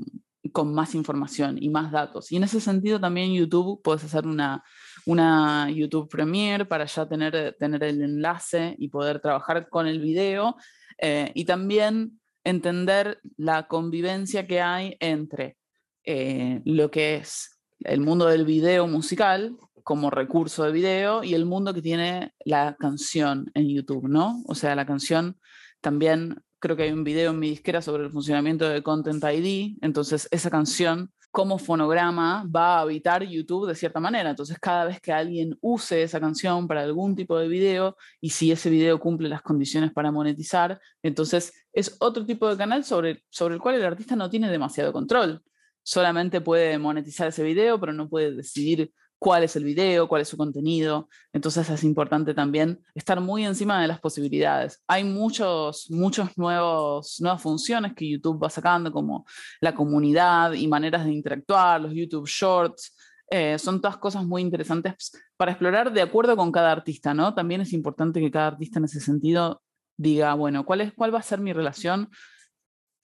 con 0.52 0.76
más 0.76 0.94
información 0.94 1.58
y 1.60 1.70
más 1.70 1.92
datos. 1.92 2.32
Y 2.32 2.36
en 2.36 2.44
ese 2.44 2.62
sentido 2.62 3.00
también 3.00 3.34
YouTube 3.34 3.82
puedes 3.82 4.04
hacer 4.04 4.28
una, 4.28 4.64
una 5.06 5.70
YouTube 5.70 6.10
Premiere 6.10 6.66
para 6.66 6.86
ya 6.86 7.08
tener, 7.08 7.56
tener 7.60 7.84
el 7.84 8.02
enlace 8.02 8.76
y 8.78 8.88
poder 8.90 9.20
trabajar 9.20 9.70
con 9.70 9.88
el 9.88 10.00
video 10.00 10.56
eh, 10.98 11.32
y 11.34 11.46
también 11.46 12.20
entender 12.44 13.20
la 13.38 13.68
convivencia 13.68 14.48
que 14.48 14.62
hay 14.62 14.98
entre 15.00 15.58
eh, 16.06 16.62
lo 16.66 16.92
que 16.92 17.16
es 17.16 17.60
el 17.80 18.02
mundo 18.02 18.28
del 18.28 18.46
video 18.46 18.88
musical 18.88 19.56
como 19.84 20.10
recurso 20.10 20.64
de 20.64 20.72
video 20.72 21.24
y 21.24 21.34
el 21.34 21.46
mundo 21.46 21.74
que 21.74 21.82
tiene 21.82 22.34
la 22.46 22.76
canción 22.80 23.52
en 23.54 23.68
YouTube, 23.68 24.08
¿no? 24.08 24.42
O 24.48 24.56
sea, 24.56 24.76
la 24.76 24.86
canción 24.86 25.38
también 25.82 26.42
creo 26.60 26.78
que 26.78 26.84
hay 26.84 26.92
un 26.92 27.04
video 27.04 27.32
en 27.32 27.40
mi 27.40 27.50
disquera 27.50 27.82
sobre 27.82 28.04
el 28.04 28.12
funcionamiento 28.12 28.70
de 28.70 28.82
Content 28.82 29.24
ID, 29.24 29.78
entonces 29.82 30.30
esa 30.32 30.50
canción 30.50 31.12
como 31.34 31.58
fonograma 31.58 32.46
va 32.46 32.78
a 32.78 32.82
habitar 32.82 33.24
YouTube 33.24 33.68
de 33.68 33.74
cierta 33.74 34.00
manera. 34.00 34.30
Entonces, 34.30 34.60
cada 34.60 34.86
vez 34.86 35.02
que 35.02 35.12
alguien 35.12 35.58
use 35.62 36.04
esa 36.04 36.20
canción 36.20 36.68
para 36.68 36.84
algún 36.84 37.16
tipo 37.16 37.40
de 37.40 37.48
video 37.48 37.98
y 38.22 38.30
si 38.30 38.52
ese 38.52 38.70
video 38.70 39.00
cumple 39.00 39.30
las 39.30 39.42
condiciones 39.42 39.92
para 39.92 40.12
monetizar, 40.12 40.80
entonces 41.02 41.52
es 41.74 41.98
otro 42.00 42.24
tipo 42.24 42.48
de 42.48 42.56
canal 42.56 42.84
sobre, 42.84 43.24
sobre 43.32 43.56
el 43.56 43.62
cual 43.62 43.74
el 43.74 43.84
artista 43.84 44.16
no 44.16 44.30
tiene 44.30 44.48
demasiado 44.52 44.94
control. 44.94 45.42
Solamente 45.82 46.40
puede 46.40 46.78
monetizar 46.78 47.30
ese 47.30 47.42
video, 47.42 47.80
pero 47.80 47.94
no 47.94 48.08
puede 48.08 48.36
decidir 48.36 48.94
cuál 49.24 49.44
es 49.46 49.56
el 49.56 49.64
video, 49.64 50.10
cuál 50.10 50.22
es 50.22 50.28
su 50.28 50.36
contenido. 50.36 51.08
Entonces 51.32 51.70
es 51.70 51.86
importante 51.86 52.34
también 52.34 52.84
estar 52.94 53.22
muy 53.22 53.46
encima 53.46 53.82
de 53.82 53.88
las 53.88 54.02
posibilidades. 54.02 54.84
Hay 54.86 55.06
muchos, 55.06 55.90
muchos 55.90 56.38
nuevos, 56.38 57.22
nuevas 57.22 57.42
funciones 57.42 57.94
que 57.94 58.10
YouTube 58.10 58.44
va 58.44 58.50
sacando, 58.50 58.92
como 58.92 59.26
la 59.62 59.74
comunidad 59.74 60.52
y 60.52 60.68
maneras 60.68 61.06
de 61.06 61.14
interactuar, 61.14 61.80
los 61.80 61.94
YouTube 61.94 62.28
Shorts. 62.28 62.94
Eh, 63.32 63.58
son 63.58 63.80
todas 63.80 63.96
cosas 63.96 64.26
muy 64.26 64.42
interesantes 64.42 65.18
para 65.38 65.52
explorar 65.52 65.94
de 65.94 66.02
acuerdo 66.02 66.36
con 66.36 66.52
cada 66.52 66.74
artista, 66.74 67.14
¿no? 67.14 67.34
También 67.34 67.62
es 67.62 67.72
importante 67.72 68.20
que 68.20 68.30
cada 68.30 68.48
artista 68.48 68.80
en 68.80 68.86
ese 68.86 69.00
sentido 69.00 69.62
diga, 69.96 70.34
bueno, 70.34 70.66
¿cuál, 70.66 70.82
es, 70.82 70.92
cuál 70.92 71.16
va 71.16 71.20
a 71.20 71.24
ser 71.24 71.40
mi 71.40 71.54
relación 71.54 72.10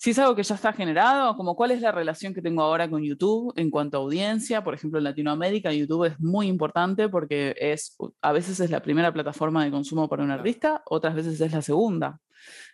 si 0.02 0.12
es 0.12 0.20
algo 0.20 0.34
que 0.34 0.44
ya 0.44 0.56
está 0.56 0.72
generado, 0.72 1.36
como 1.36 1.58
cuál 1.58 1.72
es 1.72 1.82
la 1.82 1.92
relación 1.92 2.34
que 2.34 2.42
tengo 2.42 2.62
ahora 2.62 2.90
con 2.90 3.04
YouTube 3.04 3.52
en 3.58 3.70
cuanto 3.70 3.98
a 3.98 4.00
audiencia, 4.00 4.64
por 4.64 4.74
ejemplo 4.74 4.98
en 4.98 5.04
Latinoamérica 5.04 5.74
YouTube 5.74 6.06
es 6.06 6.18
muy 6.22 6.48
importante 6.48 7.10
porque 7.10 7.54
es 7.60 7.98
a 8.22 8.32
veces 8.32 8.62
es 8.62 8.72
la 8.72 8.82
primera 8.82 9.12
plataforma 9.12 9.66
de 9.66 9.72
consumo 9.72 10.08
para 10.08 10.24
un 10.24 10.32
artista, 10.32 10.84
otras 10.86 11.16
veces 11.16 11.42
es 11.42 11.52
la 11.52 11.62
segunda. 11.62 12.22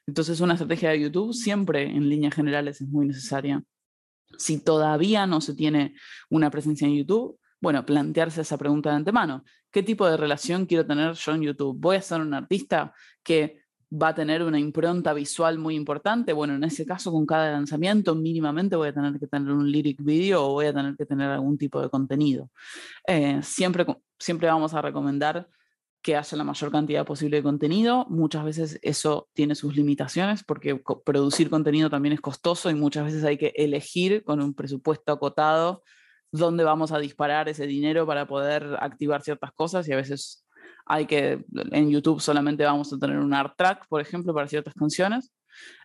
Entonces 0.05 0.39
una 0.39 0.53
estrategia 0.53 0.91
de 0.91 1.01
YouTube 1.01 1.33
siempre 1.33 1.89
en 1.89 2.07
líneas 2.09 2.35
generales 2.35 2.79
es 2.79 2.87
muy 2.87 3.07
necesaria. 3.07 3.63
Si 4.37 4.63
todavía 4.63 5.25
no 5.25 5.41
se 5.41 5.55
tiene 5.55 5.95
una 6.29 6.51
presencia 6.51 6.87
en 6.87 6.95
YouTube, 6.95 7.39
bueno, 7.59 7.83
plantearse 7.87 8.41
esa 8.41 8.59
pregunta 8.59 8.91
de 8.91 8.97
antemano. 8.97 9.43
¿Qué 9.71 9.81
tipo 9.81 10.07
de 10.07 10.15
relación 10.15 10.67
quiero 10.67 10.85
tener 10.85 11.13
yo 11.13 11.31
en 11.33 11.41
YouTube? 11.41 11.75
¿Voy 11.79 11.95
a 11.95 12.01
ser 12.01 12.21
un 12.21 12.35
artista 12.35 12.93
que 13.23 13.64
va 13.91 14.09
a 14.09 14.15
tener 14.15 14.43
una 14.43 14.59
impronta 14.59 15.13
visual 15.13 15.57
muy 15.57 15.75
importante. 15.75 16.33
Bueno, 16.33 16.55
en 16.55 16.63
ese 16.63 16.85
caso, 16.85 17.11
con 17.11 17.25
cada 17.25 17.51
lanzamiento, 17.51 18.15
mínimamente 18.15 18.75
voy 18.75 18.89
a 18.89 18.93
tener 18.93 19.19
que 19.19 19.27
tener 19.27 19.51
un 19.51 19.71
lyric 19.71 20.03
video 20.03 20.45
o 20.45 20.53
voy 20.53 20.67
a 20.67 20.73
tener 20.73 20.95
que 20.95 21.05
tener 21.05 21.29
algún 21.29 21.57
tipo 21.57 21.81
de 21.81 21.89
contenido. 21.89 22.49
Eh, 23.07 23.39
siempre, 23.43 23.85
siempre 24.19 24.47
vamos 24.47 24.73
a 24.73 24.81
recomendar 24.81 25.47
que 26.01 26.15
haya 26.15 26.37
la 26.37 26.43
mayor 26.43 26.71
cantidad 26.71 27.05
posible 27.05 27.37
de 27.37 27.43
contenido. 27.43 28.05
Muchas 28.09 28.43
veces 28.43 28.79
eso 28.83 29.27
tiene 29.33 29.55
sus 29.55 29.75
limitaciones 29.75 30.43
porque 30.43 30.79
producir 31.03 31.49
contenido 31.49 31.89
también 31.89 32.13
es 32.13 32.21
costoso 32.21 32.69
y 32.69 32.75
muchas 32.75 33.05
veces 33.05 33.23
hay 33.23 33.37
que 33.37 33.53
elegir 33.55 34.23
con 34.23 34.39
un 34.41 34.53
presupuesto 34.53 35.11
acotado 35.11 35.83
dónde 36.31 36.63
vamos 36.63 36.91
a 36.91 36.99
disparar 36.99 37.49
ese 37.49 37.65
dinero 37.65 38.05
para 38.05 38.27
poder 38.27 38.77
activar 38.79 39.21
ciertas 39.21 39.51
cosas 39.53 39.87
y 39.87 39.93
a 39.93 39.95
veces 39.95 40.44
hay 40.85 41.05
que, 41.05 41.43
en 41.71 41.89
YouTube 41.89 42.21
solamente 42.21 42.63
vamos 42.63 42.91
a 42.93 42.97
tener 42.97 43.17
un 43.17 43.33
art 43.33 43.53
track, 43.57 43.87
por 43.87 44.01
ejemplo, 44.01 44.33
para 44.33 44.47
ciertas 44.47 44.73
canciones, 44.73 45.31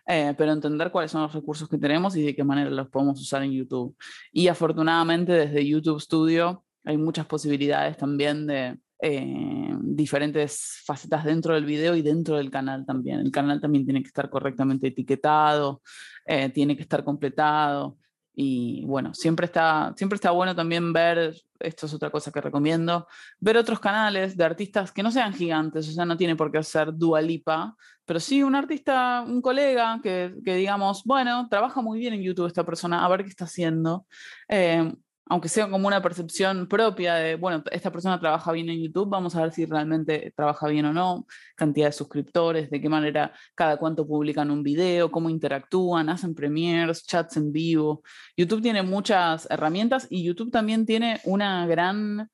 eh, 0.07 0.33
pero 0.37 0.51
entender 0.51 0.91
cuáles 0.91 1.11
son 1.11 1.23
los 1.23 1.33
recursos 1.33 1.67
que 1.67 1.77
tenemos 1.77 2.15
y 2.15 2.23
de 2.23 2.35
qué 2.35 2.43
manera 2.43 2.69
los 2.69 2.89
podemos 2.89 3.19
usar 3.19 3.43
en 3.43 3.51
YouTube. 3.51 3.95
Y 4.31 4.47
afortunadamente 4.47 5.31
desde 5.31 5.67
YouTube 5.67 6.01
Studio 6.01 6.63
hay 6.83 6.97
muchas 6.97 7.25
posibilidades 7.25 7.97
también 7.97 8.47
de 8.47 8.77
eh, 9.03 9.75
diferentes 9.81 10.81
facetas 10.85 11.25
dentro 11.25 11.55
del 11.55 11.65
video 11.65 11.95
y 11.95 12.01
dentro 12.01 12.37
del 12.37 12.51
canal 12.51 12.85
también. 12.85 13.19
El 13.19 13.31
canal 13.31 13.59
también 13.59 13.85
tiene 13.85 14.01
que 14.01 14.07
estar 14.07 14.29
correctamente 14.29 14.87
etiquetado, 14.87 15.81
eh, 16.25 16.49
tiene 16.49 16.75
que 16.75 16.83
estar 16.83 17.03
completado. 17.03 17.97
Y 18.33 18.85
bueno, 18.85 19.13
siempre 19.13 19.45
está, 19.45 19.93
siempre 19.97 20.15
está 20.15 20.31
bueno 20.31 20.55
también 20.55 20.93
ver, 20.93 21.35
esto 21.59 21.85
es 21.85 21.93
otra 21.93 22.09
cosa 22.09 22.31
que 22.31 22.41
recomiendo, 22.41 23.07
ver 23.39 23.57
otros 23.57 23.79
canales 23.79 24.37
de 24.37 24.43
artistas 24.43 24.91
que 24.91 25.03
no 25.03 25.11
sean 25.11 25.33
gigantes, 25.33 25.89
o 25.89 25.91
sea, 25.91 26.05
no 26.05 26.15
tiene 26.17 26.35
por 26.35 26.51
qué 26.51 26.63
ser 26.63 26.93
Dualipa, 26.93 27.75
pero 28.05 28.19
sí 28.19 28.41
un 28.41 28.55
artista, 28.55 29.23
un 29.27 29.41
colega 29.41 29.99
que, 30.01 30.33
que, 30.43 30.55
digamos, 30.55 31.03
bueno, 31.03 31.47
trabaja 31.49 31.81
muy 31.81 31.99
bien 31.99 32.13
en 32.13 32.23
YouTube 32.23 32.47
esta 32.47 32.65
persona, 32.65 33.05
a 33.05 33.09
ver 33.09 33.23
qué 33.23 33.29
está 33.29 33.45
haciendo. 33.45 34.05
Eh, 34.47 34.93
aunque 35.27 35.49
sea 35.49 35.69
como 35.69 35.87
una 35.87 36.01
percepción 36.01 36.67
propia 36.67 37.15
de, 37.15 37.35
bueno, 37.35 37.63
esta 37.71 37.91
persona 37.91 38.19
trabaja 38.19 38.51
bien 38.51 38.69
en 38.69 38.81
YouTube, 38.81 39.09
vamos 39.09 39.35
a 39.35 39.43
ver 39.43 39.51
si 39.51 39.65
realmente 39.65 40.33
trabaja 40.35 40.67
bien 40.67 40.85
o 40.85 40.93
no, 40.93 41.25
cantidad 41.55 41.87
de 41.87 41.93
suscriptores, 41.93 42.69
de 42.69 42.81
qué 42.81 42.89
manera, 42.89 43.33
cada 43.55 43.77
cuánto 43.77 44.05
publican 44.05 44.51
un 44.51 44.63
video, 44.63 45.11
cómo 45.11 45.29
interactúan, 45.29 46.09
hacen 46.09 46.35
premiers, 46.35 47.05
chats 47.05 47.37
en 47.37 47.51
vivo. 47.51 48.03
YouTube 48.35 48.61
tiene 48.61 48.83
muchas 48.83 49.47
herramientas 49.49 50.07
y 50.09 50.23
YouTube 50.23 50.51
también 50.51 50.85
tiene 50.85 51.21
una 51.23 51.65
gran, 51.65 52.29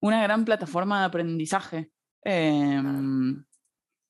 una 0.00 0.22
gran 0.22 0.44
plataforma 0.44 1.00
de 1.00 1.06
aprendizaje. 1.06 1.90
Em, 2.22 3.44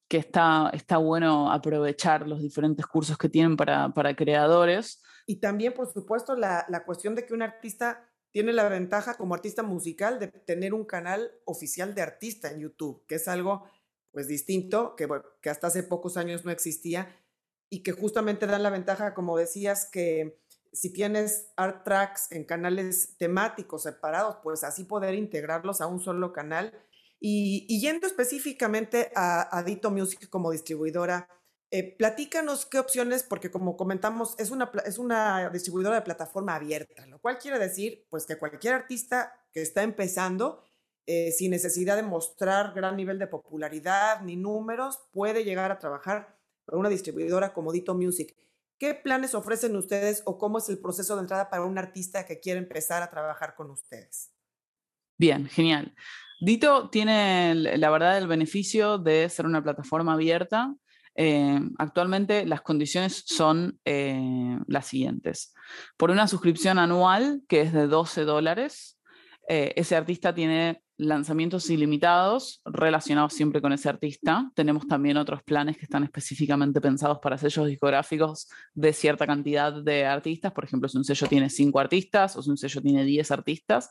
que 0.09 0.17
está, 0.17 0.71
está 0.73 0.97
bueno 0.97 1.53
aprovechar 1.53 2.27
los 2.27 2.41
diferentes 2.41 2.87
cursos 2.87 3.19
que 3.19 3.29
tienen 3.29 3.57
para, 3.57 3.91
para 3.91 4.17
creadores. 4.17 5.03
Y 5.27 5.37
también, 5.37 5.75
por 5.75 5.93
supuesto, 5.93 6.35
la, 6.35 6.65
la 6.69 6.85
cuestión 6.85 7.15
de 7.15 7.27
que 7.27 7.35
un 7.35 7.43
artista 7.43 8.08
tiene 8.39 8.53
la 8.53 8.69
ventaja 8.69 9.15
como 9.15 9.35
artista 9.35 9.65
musical 9.65 10.21
de 10.21 10.29
tener 10.29 10.73
un 10.73 10.85
canal 10.85 11.33
oficial 11.45 11.93
de 11.97 12.03
artista 12.03 12.49
en 12.49 12.61
YouTube, 12.61 13.05
que 13.09 13.17
es 13.17 13.27
algo 13.27 13.65
pues 14.13 14.29
distinto, 14.29 14.95
que, 14.95 15.09
hasta 15.51 15.67
hace 15.67 15.83
pocos 15.83 16.17
años 16.17 16.45
no 16.45 16.53
existía 16.53 17.21
y 17.69 17.83
que 17.83 17.91
justamente 17.91 18.47
dan 18.47 18.63
la 18.63 18.71
ventaja, 18.71 19.13
como 19.13 19.37
decías, 19.37 19.87
que 19.91 20.39
si 20.73 20.93
tienes 20.93 21.51
art 21.57 21.83
tracks 21.83 22.31
en 22.31 22.45
canales 22.45 23.17
temáticos 23.19 23.83
separados, 23.83 24.37
pues 24.45 24.63
así 24.63 24.85
poder 24.85 25.17
integrarlos 25.17 25.81
a 25.81 25.89
un 25.89 25.99
solo 25.99 26.33
canal. 26.33 26.73
Y, 27.19 27.67
y 27.69 27.81
yendo 27.81 28.07
específicamente 28.07 29.11
a, 29.17 29.59
a 29.59 29.65
Dito 29.65 29.91
Music 29.91 30.29
como 30.29 30.53
distribuidora, 30.53 31.29
eh, 31.71 31.97
platícanos 31.97 32.65
qué 32.65 32.79
opciones, 32.79 33.23
porque 33.23 33.51
como 33.51 33.77
comentamos, 33.77 34.35
es 34.39 34.51
una, 34.51 34.71
es 34.87 34.97
una 34.97 35.51
distribuidora 35.51 35.97
de 35.97 36.03
plataforma 36.03 36.55
abierta, 36.55 37.07
lo 37.07 37.19
cual 37.19 37.39
quiere 37.39 37.59
decir 37.59 38.07
pues 38.09 38.25
que 38.25 38.39
cualquier 38.39 38.73
artista 38.73 39.35
que 39.53 39.61
está 39.61 39.83
empezando, 39.83 40.65
eh, 41.05 41.31
sin 41.31 41.51
necesidad 41.51 41.97
de 41.97 42.03
mostrar 42.03 42.73
gran 42.75 42.97
nivel 42.97 43.19
de 43.19 43.27
popularidad 43.27 44.23
ni 44.23 44.37
números, 44.37 44.99
puede 45.13 45.45
llegar 45.45 45.71
a 45.71 45.79
trabajar 45.79 46.39
con 46.65 46.79
una 46.79 46.89
distribuidora 46.89 47.53
como 47.53 47.73
Dito 47.73 47.95
Music. 47.95 48.35
¿Qué 48.79 48.95
planes 48.95 49.35
ofrecen 49.35 49.77
ustedes 49.77 50.23
o 50.25 50.39
cómo 50.39 50.59
es 50.59 50.71
el 50.71 50.79
proceso 50.79 51.17
de 51.17 51.23
entrada 51.23 51.51
para 51.51 51.65
un 51.65 51.77
artista 51.77 52.25
que 52.25 52.41
quiere 52.41 52.61
empezar 52.61 53.03
a 53.03 53.11
trabajar 53.11 53.55
con 53.55 53.71
ustedes? 53.71 54.33
Bien, 55.19 55.47
genial. 55.49 55.95
Dito 56.41 56.89
tiene 56.89 57.55
la 57.55 57.91
verdad 57.91 58.17
el 58.17 58.29
beneficio 58.29 58.97
de 58.97 59.29
ser 59.29 59.45
una 59.45 59.63
plataforma 59.63 60.15
abierta 60.15 60.75
eh, 61.21 61.59
actualmente 61.79 62.47
las 62.47 62.61
condiciones 62.61 63.25
son 63.27 63.81
eh, 63.85 64.57
las 64.69 64.87
siguientes. 64.87 65.53
Por 65.97 66.13
una 66.13 66.29
suscripción 66.29 66.79
anual, 66.79 67.43
que 67.49 67.63
es 67.63 67.73
de 67.73 67.89
12 67.89 68.23
dólares, 68.23 68.98
eh, 69.49 69.73
ese 69.77 69.97
artista 69.97 70.35
tiene 70.35 70.83
lanzamientos 70.99 71.71
ilimitados 71.71 72.61
relacionados 72.65 73.33
siempre 73.33 73.63
con 73.63 73.73
ese 73.73 73.89
artista. 73.89 74.51
Tenemos 74.55 74.87
también 74.87 75.17
otros 75.17 75.43
planes 75.43 75.77
que 75.77 75.85
están 75.85 76.03
específicamente 76.05 76.81
pensados 76.81 77.19
para 77.21 77.39
sellos 77.39 77.69
discográficos 77.69 78.49
de 78.75 78.93
cierta 78.93 79.27
cantidad 79.27 79.73
de 79.73 80.05
artistas. 80.07 80.53
Por 80.53 80.65
ejemplo, 80.65 80.89
si 80.89 80.99
un 80.99 81.05
sello 81.05 81.29
tiene 81.29 81.51
5 81.51 81.79
artistas 81.79 82.37
o 82.37 82.43
si 82.43 82.51
un 82.51 82.57
sello 82.57 82.83
tiene 82.83 83.05
10 83.05 83.31
artistas, 83.31 83.91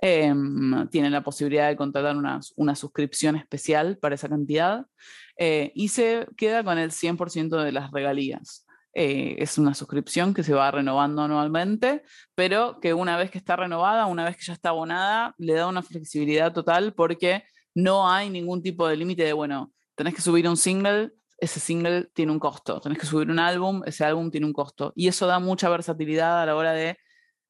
tienen 0.00 1.12
la 1.12 1.22
posibilidad 1.22 1.68
de 1.68 1.76
contratar 1.76 2.16
una, 2.16 2.40
una 2.56 2.74
suscripción 2.74 3.36
especial 3.36 3.98
para 3.98 4.16
esa 4.16 4.28
cantidad. 4.28 4.84
Eh, 5.38 5.70
y 5.74 5.88
se 5.88 6.26
queda 6.36 6.64
con 6.64 6.78
el 6.78 6.90
100% 6.90 7.62
de 7.62 7.72
las 7.72 7.92
regalías. 7.92 8.66
Eh, 8.94 9.36
es 9.38 9.58
una 9.58 9.74
suscripción 9.74 10.34
que 10.34 10.42
se 10.42 10.54
va 10.54 10.70
renovando 10.70 11.22
anualmente, 11.22 12.02
pero 12.34 12.80
que 12.80 12.94
una 12.94 13.16
vez 13.16 13.30
que 13.30 13.38
está 13.38 13.56
renovada, 13.56 14.06
una 14.06 14.24
vez 14.24 14.36
que 14.36 14.44
ya 14.44 14.52
está 14.52 14.70
abonada, 14.70 15.34
le 15.38 15.54
da 15.54 15.66
una 15.66 15.82
flexibilidad 15.82 16.52
total 16.52 16.94
porque 16.94 17.44
no 17.74 18.10
hay 18.10 18.30
ningún 18.30 18.62
tipo 18.62 18.88
de 18.88 18.96
límite 18.96 19.24
de, 19.24 19.32
bueno, 19.32 19.72
tenés 19.94 20.14
que 20.14 20.22
subir 20.22 20.48
un 20.48 20.56
single, 20.56 21.12
ese 21.38 21.60
single 21.60 22.08
tiene 22.12 22.32
un 22.32 22.38
costo, 22.38 22.80
tenés 22.80 22.98
que 22.98 23.06
subir 23.06 23.30
un 23.30 23.38
álbum, 23.38 23.82
ese 23.86 24.04
álbum 24.04 24.30
tiene 24.30 24.46
un 24.46 24.52
costo. 24.52 24.92
Y 24.96 25.06
eso 25.08 25.26
da 25.26 25.38
mucha 25.38 25.68
versatilidad 25.68 26.42
a 26.42 26.46
la 26.46 26.56
hora 26.56 26.72
de 26.72 26.98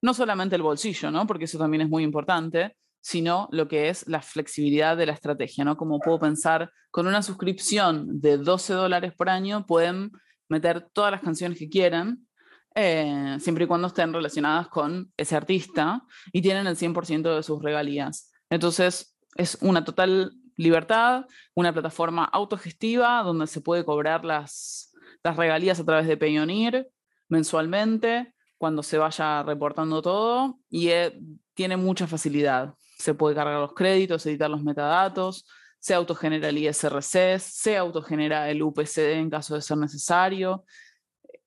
no 0.02 0.14
solamente 0.14 0.56
el 0.56 0.62
bolsillo, 0.62 1.10
¿no? 1.10 1.26
porque 1.26 1.44
eso 1.44 1.58
también 1.58 1.82
es 1.82 1.88
muy 1.88 2.02
importante, 2.04 2.76
sino 3.00 3.48
lo 3.52 3.68
que 3.68 3.88
es 3.88 4.06
la 4.06 4.20
flexibilidad 4.20 4.96
de 4.96 5.06
la 5.06 5.12
estrategia, 5.12 5.64
¿no? 5.64 5.76
Como 5.76 6.00
puedo 6.00 6.18
pensar, 6.18 6.70
con 6.90 7.06
una 7.06 7.22
suscripción 7.22 8.20
de 8.20 8.38
12 8.38 8.74
dólares 8.74 9.14
por 9.16 9.30
año 9.30 9.66
pueden 9.66 10.10
meter 10.48 10.88
todas 10.92 11.12
las 11.12 11.20
canciones 11.20 11.58
que 11.58 11.68
quieran, 11.68 12.26
eh, 12.74 13.36
siempre 13.40 13.64
y 13.64 13.66
cuando 13.66 13.88
estén 13.88 14.12
relacionadas 14.12 14.68
con 14.68 15.12
ese 15.16 15.36
artista 15.36 16.02
y 16.32 16.42
tienen 16.42 16.66
el 16.66 16.76
100% 16.76 17.34
de 17.34 17.42
sus 17.42 17.62
regalías. 17.62 18.30
Entonces, 18.50 19.16
es 19.36 19.58
una 19.60 19.84
total 19.84 20.32
libertad, 20.56 21.26
una 21.54 21.72
plataforma 21.72 22.24
autogestiva 22.24 23.22
donde 23.22 23.46
se 23.46 23.60
puede 23.60 23.84
cobrar 23.84 24.24
las, 24.24 24.92
las 25.22 25.36
regalías 25.36 25.80
a 25.80 25.84
través 25.84 26.06
de 26.06 26.16
Payoneer 26.16 26.88
mensualmente, 27.28 28.34
cuando 28.56 28.82
se 28.82 28.98
vaya 28.98 29.42
reportando 29.42 30.02
todo, 30.02 30.58
y 30.68 30.88
eh, 30.88 31.20
tiene 31.54 31.76
mucha 31.76 32.06
facilidad 32.06 32.74
se 32.98 33.14
puede 33.14 33.34
cargar 33.34 33.60
los 33.60 33.74
créditos, 33.74 34.26
editar 34.26 34.50
los 34.50 34.62
metadatos, 34.62 35.46
se 35.78 35.94
autogenera 35.94 36.48
el 36.48 36.58
ISRC, 36.58 37.38
se 37.38 37.76
autogenera 37.76 38.50
el 38.50 38.62
UPCD 38.62 39.12
en 39.14 39.30
caso 39.30 39.54
de 39.54 39.62
ser 39.62 39.78
necesario. 39.78 40.64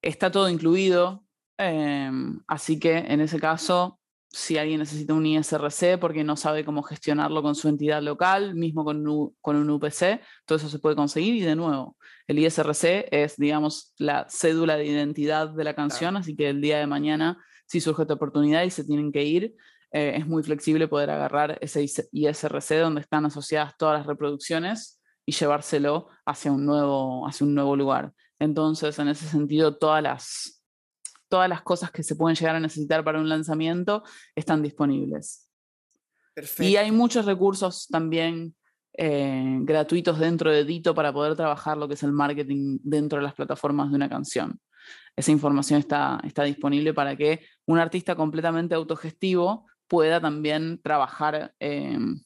Está 0.02 0.32
todo 0.32 0.50
incluido, 0.50 1.24
em, 1.58 2.40
así 2.48 2.80
que 2.80 2.98
en 2.98 3.22
ese 3.22 3.40
caso, 3.40 4.00
si 4.30 4.58
alguien 4.58 4.80
necesita 4.80 5.14
un 5.14 5.26
ISRC 5.26 5.98
porque 6.00 6.24
no 6.24 6.38
sabe 6.38 6.64
cómo 6.64 6.84
gestionarlo 6.84 7.42
con 7.44 7.56
su 7.56 7.68
entidad 7.68 8.02
local, 8.02 8.56
mismo 8.56 8.86
con 8.86 9.06
un, 9.06 9.36
con 9.42 9.58
un 9.58 9.70
UPC, 9.70 10.22
todo 10.46 10.58
eso 10.58 10.70
se 10.70 10.80
puede 10.80 10.96
conseguir 10.96 11.36
y 11.36 11.42
de 11.42 11.56
nuevo, 11.56 11.98
el 12.28 12.40
ISRC 12.40 13.10
es, 13.12 13.36
digamos, 13.36 13.94
la 13.98 14.28
cédula 14.30 14.78
de 14.78 14.86
identidad 14.86 15.50
de 15.50 15.64
la 15.66 15.76
canción, 15.76 16.16
así 16.16 16.36
que 16.36 16.50
el 16.50 16.62
día 16.62 16.80
de 16.80 16.88
mañana, 16.88 17.44
si 17.66 17.82
surge 17.82 18.04
esta 18.04 18.14
oportunidad 18.14 18.64
y 18.64 18.70
se 18.70 18.86
tienen 18.86 19.12
que 19.12 19.24
ir, 19.24 19.56
eh, 19.92 20.14
es 20.16 20.28
muy 20.28 20.42
flexible 20.44 20.88
poder 20.88 21.10
agarrar 21.10 21.58
ese 21.62 21.86
ISRC 22.12 22.80
donde 22.80 23.02
están 23.02 23.26
asociadas 23.26 23.76
todas 23.78 24.00
las 24.00 24.08
reproducciones 24.08 25.02
y 25.26 25.34
llevárselo 25.34 26.08
hacia 26.26 26.52
un 26.52 26.66
nuevo, 26.66 27.28
hacia 27.28 27.46
un 27.46 27.54
nuevo 27.54 27.76
lugar. 27.76 28.14
Entonces, 28.40 28.98
en 29.00 29.10
ese 29.10 29.28
sentido, 29.28 29.78
todas 29.78 30.02
las, 30.02 30.64
todas 31.28 31.50
las 31.50 31.62
cosas 31.62 31.92
que 31.92 32.04
se 32.04 32.16
pueden 32.16 32.36
llegar 32.36 32.56
a 32.56 32.60
necesitar 32.60 33.04
para 33.04 33.20
un 33.20 33.30
lanzamiento 33.30 34.04
están 34.34 34.62
disponibles. 34.62 35.50
Y 36.60 36.78
hay 36.78 36.92
muchos 36.92 37.26
recursos 37.26 37.88
también 37.88 38.56
eh, 38.94 39.58
gratuitos 39.62 40.20
dentro 40.20 40.52
de 40.52 40.64
Dito 40.64 40.96
para 40.96 41.12
poder 41.12 41.36
trabajar 41.36 41.78
lo 41.78 41.88
que 41.88 41.96
es 41.96 42.04
el 42.04 42.14
marketing 42.14 42.80
dentro 42.82 43.20
de 43.20 43.24
las 43.24 43.34
plataformas 43.34 43.90
de 43.90 43.98
una 43.98 44.10
canción. 44.10 44.60
Esa 45.16 45.32
información 45.32 45.80
está, 45.80 46.20
está 46.24 46.44
disponible 46.44 46.94
para 46.94 47.16
que 47.16 47.46
un 47.66 47.78
artista 47.78 48.16
completamente 48.16 48.74
autogestivo 48.74 49.68
pueda 49.92 50.22
también 50.22 50.80
trabajar 50.82 51.54
em, 51.60 52.24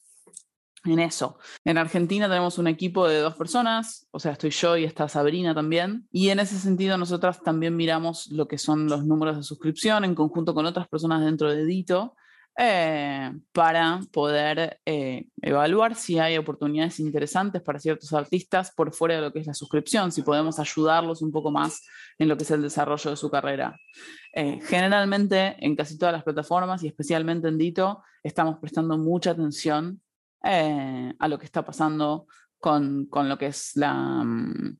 en 0.84 0.98
eso. 1.00 1.36
En 1.64 1.78
Argentina 1.78 2.28
tenemos 2.28 2.58
un 2.58 2.68
equipo 2.68 3.08
de 3.08 3.18
dos 3.18 3.34
personas, 3.34 4.06
o 4.12 4.20
sea, 4.20 4.30
estoy 4.30 4.50
yo 4.50 4.76
y 4.76 4.84
está 4.84 5.08
Sabrina 5.08 5.52
también, 5.52 6.06
y 6.12 6.28
en 6.28 6.38
ese 6.38 6.60
sentido 6.60 6.96
nosotras 6.96 7.42
también 7.42 7.74
miramos 7.74 8.28
lo 8.28 8.46
que 8.46 8.56
son 8.56 8.86
los 8.86 9.04
números 9.04 9.36
de 9.36 9.42
suscripción 9.42 10.04
en 10.04 10.14
conjunto 10.14 10.54
con 10.54 10.64
otras 10.64 10.86
personas 10.86 11.24
dentro 11.24 11.50
de 11.50 11.64
Dito 11.64 12.14
eh, 12.58 13.32
para 13.52 14.00
poder 14.12 14.80
eh, 14.86 15.26
evaluar 15.42 15.94
si 15.94 16.18
hay 16.18 16.38
oportunidades 16.38 17.00
interesantes 17.00 17.60
para 17.60 17.78
ciertos 17.78 18.12
artistas 18.14 18.72
por 18.74 18.94
fuera 18.94 19.16
de 19.16 19.20
lo 19.20 19.32
que 19.32 19.40
es 19.40 19.46
la 19.46 19.52
suscripción, 19.52 20.10
si 20.10 20.22
podemos 20.22 20.58
ayudarlos 20.58 21.20
un 21.20 21.32
poco 21.32 21.50
más 21.50 21.82
en 22.18 22.28
lo 22.28 22.36
que 22.36 22.44
es 22.44 22.50
el 22.50 22.62
desarrollo 22.62 23.10
de 23.10 23.16
su 23.16 23.30
carrera. 23.30 23.78
Eh, 24.32 24.58
generalmente 24.62 25.56
en 25.58 25.76
casi 25.76 25.98
todas 25.98 26.14
las 26.14 26.24
plataformas 26.24 26.82
y 26.82 26.88
especialmente 26.88 27.48
en 27.48 27.58
Dito 27.58 28.02
estamos 28.22 28.58
prestando 28.58 28.96
mucha 28.96 29.32
atención 29.32 30.00
a 30.42 31.26
lo 31.26 31.40
que 31.40 31.44
está 31.44 31.64
pasando 31.64 32.28
con, 32.58 33.06
con 33.06 33.28
lo 33.28 33.36
que 33.36 33.46
es 33.46 33.72
la... 33.74 33.92
Mm, 33.92 34.78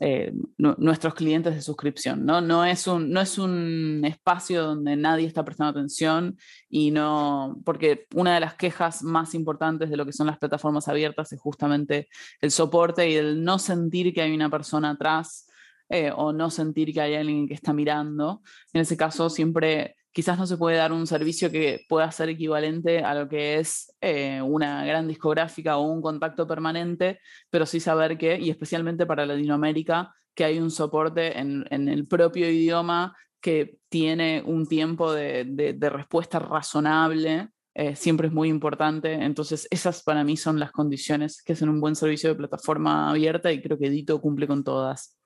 eh, 0.00 0.32
nuestros 0.56 1.14
clientes 1.14 1.54
de 1.54 1.60
suscripción. 1.60 2.24
¿no? 2.24 2.40
No, 2.40 2.64
es 2.64 2.86
un, 2.86 3.10
no 3.10 3.20
es 3.20 3.36
un 3.38 4.02
espacio 4.04 4.62
donde 4.62 4.96
nadie 4.96 5.26
está 5.26 5.44
prestando 5.44 5.70
atención 5.70 6.36
y 6.68 6.90
no, 6.90 7.60
porque 7.64 8.06
una 8.14 8.34
de 8.34 8.40
las 8.40 8.54
quejas 8.54 9.02
más 9.02 9.34
importantes 9.34 9.90
de 9.90 9.96
lo 9.96 10.06
que 10.06 10.12
son 10.12 10.28
las 10.28 10.38
plataformas 10.38 10.88
abiertas 10.88 11.32
es 11.32 11.40
justamente 11.40 12.08
el 12.40 12.50
soporte 12.50 13.10
y 13.10 13.16
el 13.16 13.42
no 13.42 13.58
sentir 13.58 14.14
que 14.14 14.22
hay 14.22 14.32
una 14.32 14.50
persona 14.50 14.90
atrás 14.90 15.48
eh, 15.88 16.12
o 16.14 16.32
no 16.32 16.50
sentir 16.50 16.92
que 16.92 17.00
hay 17.00 17.14
alguien 17.14 17.48
que 17.48 17.54
está 17.54 17.72
mirando. 17.72 18.42
En 18.72 18.82
ese 18.82 18.96
caso, 18.96 19.30
siempre 19.30 19.96
quizás 20.18 20.36
no 20.36 20.48
se 20.48 20.56
puede 20.56 20.76
dar 20.76 20.92
un 20.92 21.06
servicio 21.06 21.48
que 21.48 21.86
pueda 21.88 22.10
ser 22.10 22.28
equivalente 22.28 23.04
a 23.04 23.14
lo 23.14 23.28
que 23.28 23.60
es 23.60 23.94
eh, 24.00 24.42
una 24.42 24.84
gran 24.84 25.06
discográfica 25.06 25.76
o 25.76 25.82
un 25.82 26.02
contacto 26.02 26.44
permanente, 26.44 27.20
pero 27.50 27.64
sí 27.64 27.78
saber 27.78 28.18
que, 28.18 28.36
y 28.36 28.50
especialmente 28.50 29.06
para 29.06 29.24
Latinoamérica, 29.24 30.12
que 30.34 30.42
hay 30.44 30.58
un 30.58 30.72
soporte 30.72 31.38
en, 31.38 31.68
el 31.70 32.08
propio 32.08 32.50
idioma 32.50 33.16
que 33.40 33.78
tiene 33.88 34.42
un 34.44 34.66
tiempo 34.66 35.12
de, 35.12 35.78
respuesta 35.88 36.40
razonable, 36.40 37.50
eh, 37.74 37.94
siempre 37.94 38.26
es 38.26 38.32
muy 38.34 38.48
importante. 38.48 39.12
Entonces, 39.12 39.68
esas 39.70 40.02
para 40.02 40.24
mí 40.24 40.36
son 40.36 40.58
las 40.58 40.72
condiciones 40.72 41.44
que 41.44 41.52
hacen 41.52 41.68
un 41.68 41.80
buen 41.80 41.94
servicio 41.94 42.30
de 42.30 42.34
plataforma 42.34 43.08
abierta 43.08 43.52
y 43.52 43.62
creo 43.62 43.78
que 43.78 43.88
Dito 43.88 44.20
cumple 44.20 44.48
con 44.48 44.64
todas. 44.64 45.17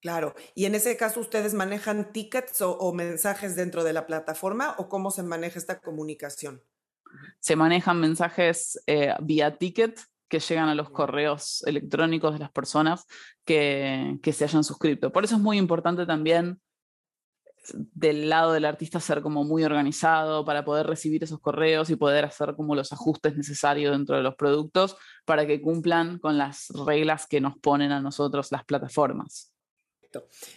Claro, 0.00 0.34
y 0.54 0.66
en 0.66 0.74
ese 0.74 0.96
caso 0.96 1.20
ustedes 1.20 1.54
manejan 1.54 2.12
tickets 2.12 2.60
o, 2.60 2.92
mensajes 2.92 3.56
dentro 3.56 3.82
de 3.82 3.92
la 3.92 4.06
plataforma 4.06 4.74
o 4.78 4.88
cómo 4.88 5.10
se 5.10 5.22
maneja 5.22 5.58
esta 5.58 5.80
comunicación? 5.80 6.62
Se 7.40 7.56
manejan 7.56 8.00
mensajes 8.00 8.80
eh, 8.86 9.14
vía 9.22 9.56
ticket 9.56 9.98
que 10.28 10.40
llegan 10.40 10.68
a 10.68 10.74
los 10.74 10.90
correos 10.90 11.62
electrónicos 11.66 12.34
de 12.34 12.40
las 12.40 12.50
personas 12.50 13.06
que, 13.44 14.18
que 14.22 14.32
se 14.32 14.44
hayan 14.44 14.64
suscrito. 14.64 15.12
Por 15.12 15.24
eso 15.24 15.36
es 15.36 15.40
muy 15.40 15.56
importante 15.56 16.04
también 16.04 16.60
del 17.72 18.28
lado 18.28 18.52
del 18.52 18.64
artista 18.64 19.00
ser 19.00 19.22
como 19.22 19.44
muy 19.44 19.64
organizado 19.64 20.44
para 20.44 20.64
poder 20.64 20.86
recibir 20.86 21.24
esos 21.24 21.40
correos 21.40 21.90
y 21.90 21.96
poder 21.96 22.24
hacer 22.24 22.54
como 22.54 22.74
los 22.74 22.92
ajustes 22.92 23.36
necesarios 23.36 23.92
dentro 23.92 24.16
de 24.16 24.22
los 24.22 24.36
productos 24.36 24.96
para 25.24 25.46
que 25.46 25.60
cumplan 25.60 26.18
con 26.18 26.38
las 26.38 26.68
reglas 26.86 27.26
que 27.26 27.40
nos 27.40 27.58
ponen 27.58 27.92
a 27.92 28.00
nosotros 28.00 28.52
las 28.52 28.64
plataformas. 28.64 29.55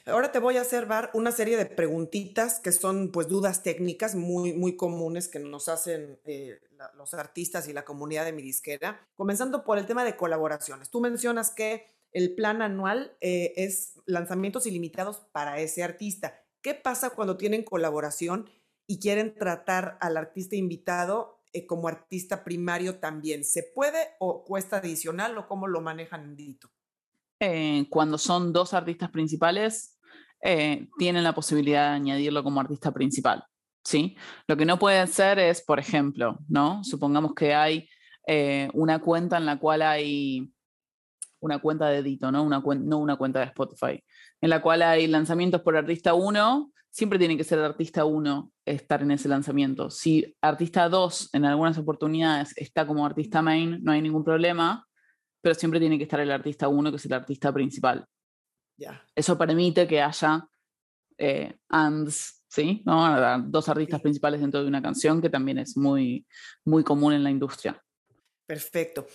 Ahora 0.05 0.31
te 0.31 0.39
voy 0.39 0.57
a 0.57 0.61
hacer 0.61 0.87
una 1.13 1.31
serie 1.31 1.57
de 1.57 1.65
preguntitas 1.65 2.59
que 2.59 2.71
son 2.71 3.11
pues 3.11 3.27
dudas 3.27 3.63
técnicas 3.63 4.15
muy, 4.15 4.53
muy 4.53 4.75
comunes 4.75 5.27
que 5.27 5.39
nos 5.39 5.69
hacen 5.69 6.19
eh, 6.25 6.59
los 6.95 7.13
artistas 7.13 7.67
y 7.67 7.73
la 7.73 7.85
comunidad 7.85 8.25
de 8.25 8.33
mi 8.33 8.41
disquera. 8.41 9.07
Comenzando 9.15 9.63
por 9.63 9.77
el 9.77 9.85
tema 9.85 10.03
de 10.03 10.15
colaboraciones. 10.15 10.89
Tú 10.89 11.01
mencionas 11.01 11.51
que 11.51 11.87
el 12.11 12.35
plan 12.35 12.61
anual 12.61 13.15
eh, 13.21 13.53
es 13.55 13.99
lanzamientos 14.05 14.65
ilimitados 14.65 15.21
para 15.31 15.59
ese 15.59 15.83
artista. 15.83 16.41
¿Qué 16.61 16.73
pasa 16.73 17.11
cuando 17.11 17.37
tienen 17.37 17.63
colaboración 17.63 18.49
y 18.87 18.99
quieren 18.99 19.35
tratar 19.35 19.97
al 20.01 20.17
artista 20.17 20.55
invitado 20.55 21.39
eh, 21.53 21.65
como 21.65 21.87
artista 21.87 22.43
primario 22.43 22.99
también? 22.99 23.45
¿Se 23.45 23.63
puede 23.63 23.99
o 24.19 24.43
cuesta 24.43 24.77
adicional 24.77 25.37
o 25.37 25.47
cómo 25.47 25.67
lo 25.67 25.81
manejan 25.81 26.35
Dito? 26.35 26.69
Eh, 27.39 27.85
cuando 27.89 28.17
son 28.17 28.51
dos 28.51 28.73
artistas 28.73 29.09
principales, 29.11 29.97
eh, 30.41 30.87
tienen 30.97 31.23
la 31.23 31.33
posibilidad 31.33 31.89
de 31.89 31.95
añadirlo 31.95 32.43
como 32.43 32.59
artista 32.59 32.91
principal. 32.91 33.43
¿sí? 33.83 34.15
Lo 34.47 34.57
que 34.57 34.65
no 34.65 34.79
puede 34.79 35.05
ser 35.07 35.39
es, 35.39 35.61
por 35.61 35.79
ejemplo, 35.79 36.39
¿no? 36.47 36.83
supongamos 36.83 37.33
que 37.33 37.53
hay 37.53 37.89
eh, 38.27 38.69
una 38.73 38.99
cuenta 38.99 39.37
en 39.37 39.45
la 39.45 39.57
cual 39.57 39.81
hay 39.81 40.51
una 41.41 41.59
cuenta 41.59 41.87
de 41.87 41.99
Edito, 41.99 42.31
¿no? 42.31 42.43
Una, 42.43 42.59
no 42.59 42.97
una 42.97 43.15
cuenta 43.15 43.39
de 43.39 43.45
Spotify, 43.45 44.03
en 44.41 44.49
la 44.49 44.61
cual 44.61 44.81
hay 44.81 45.07
lanzamientos 45.07 45.61
por 45.61 45.77
artista 45.77 46.13
1, 46.13 46.71
siempre 46.89 47.17
tiene 47.17 47.37
que 47.37 47.45
ser 47.45 47.59
artista 47.59 48.03
1 48.03 48.51
estar 48.65 49.01
en 49.01 49.11
ese 49.11 49.29
lanzamiento. 49.29 49.89
Si 49.89 50.35
artista 50.41 50.89
2 50.89 51.29
en 51.33 51.45
algunas 51.45 51.77
oportunidades 51.77 52.53
está 52.57 52.85
como 52.85 53.05
artista 53.05 53.41
main, 53.41 53.79
no 53.81 53.93
hay 53.93 54.01
ningún 54.01 54.25
problema 54.25 54.85
pero 55.41 55.55
siempre 55.55 55.79
tiene 55.79 55.97
que 55.97 56.03
estar 56.03 56.19
el 56.19 56.31
artista 56.31 56.67
uno, 56.67 56.91
que 56.91 56.97
es 56.97 57.05
el 57.05 57.13
artista 57.13 57.53
principal. 57.53 58.05
Eso 59.15 59.37
permite 59.37 59.87
que 59.87 60.01
haya 60.01 60.47
eh, 61.17 61.53
ands, 61.69 62.43
¿sí? 62.47 62.81
¿no? 62.85 63.41
Dos 63.47 63.67
artistas 63.69 64.01
principales 64.01 64.41
dentro 64.41 64.61
de 64.61 64.67
una 64.67 64.81
canción, 64.81 65.21
que 65.21 65.29
también 65.29 65.59
es 65.59 65.75
muy, 65.75 66.25
muy 66.65 66.83
común 66.83 67.13
en 67.13 67.23
la 67.23 67.29
industria. 67.29 67.81
Perfecto. 68.45 69.05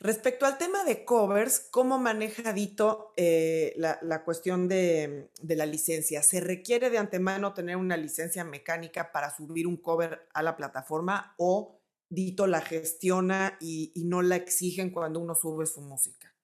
Respecto 0.00 0.44
al 0.44 0.58
tema 0.58 0.84
de 0.84 1.04
covers, 1.04 1.68
¿cómo 1.70 1.98
maneja 1.98 2.52
Dito 2.52 3.14
eh, 3.16 3.72
la, 3.76 4.22
cuestión 4.24 4.68
de, 4.68 5.30
de, 5.40 5.56
la 5.56 5.64
licencia? 5.64 6.22
¿Se 6.22 6.40
requiere 6.40 6.90
de 6.90 6.98
antemano 6.98 7.54
tener 7.54 7.76
una 7.76 7.96
licencia 7.96 8.44
mecánica 8.44 9.10
para 9.10 9.34
subir 9.34 9.66
un 9.66 9.78
cover 9.78 10.28
a 10.34 10.42
la 10.42 10.56
plataforma 10.56 11.34
o 11.38 11.81
Dito 12.14 12.46
la 12.46 12.60
gestiona 12.60 13.56
y, 13.58 13.90
no 14.04 14.20
la 14.20 14.36
exigen 14.36 14.90
cuando 14.90 15.18
uno 15.18 15.34
sube 15.34 15.64
su 15.64 15.80
música. 15.80 16.34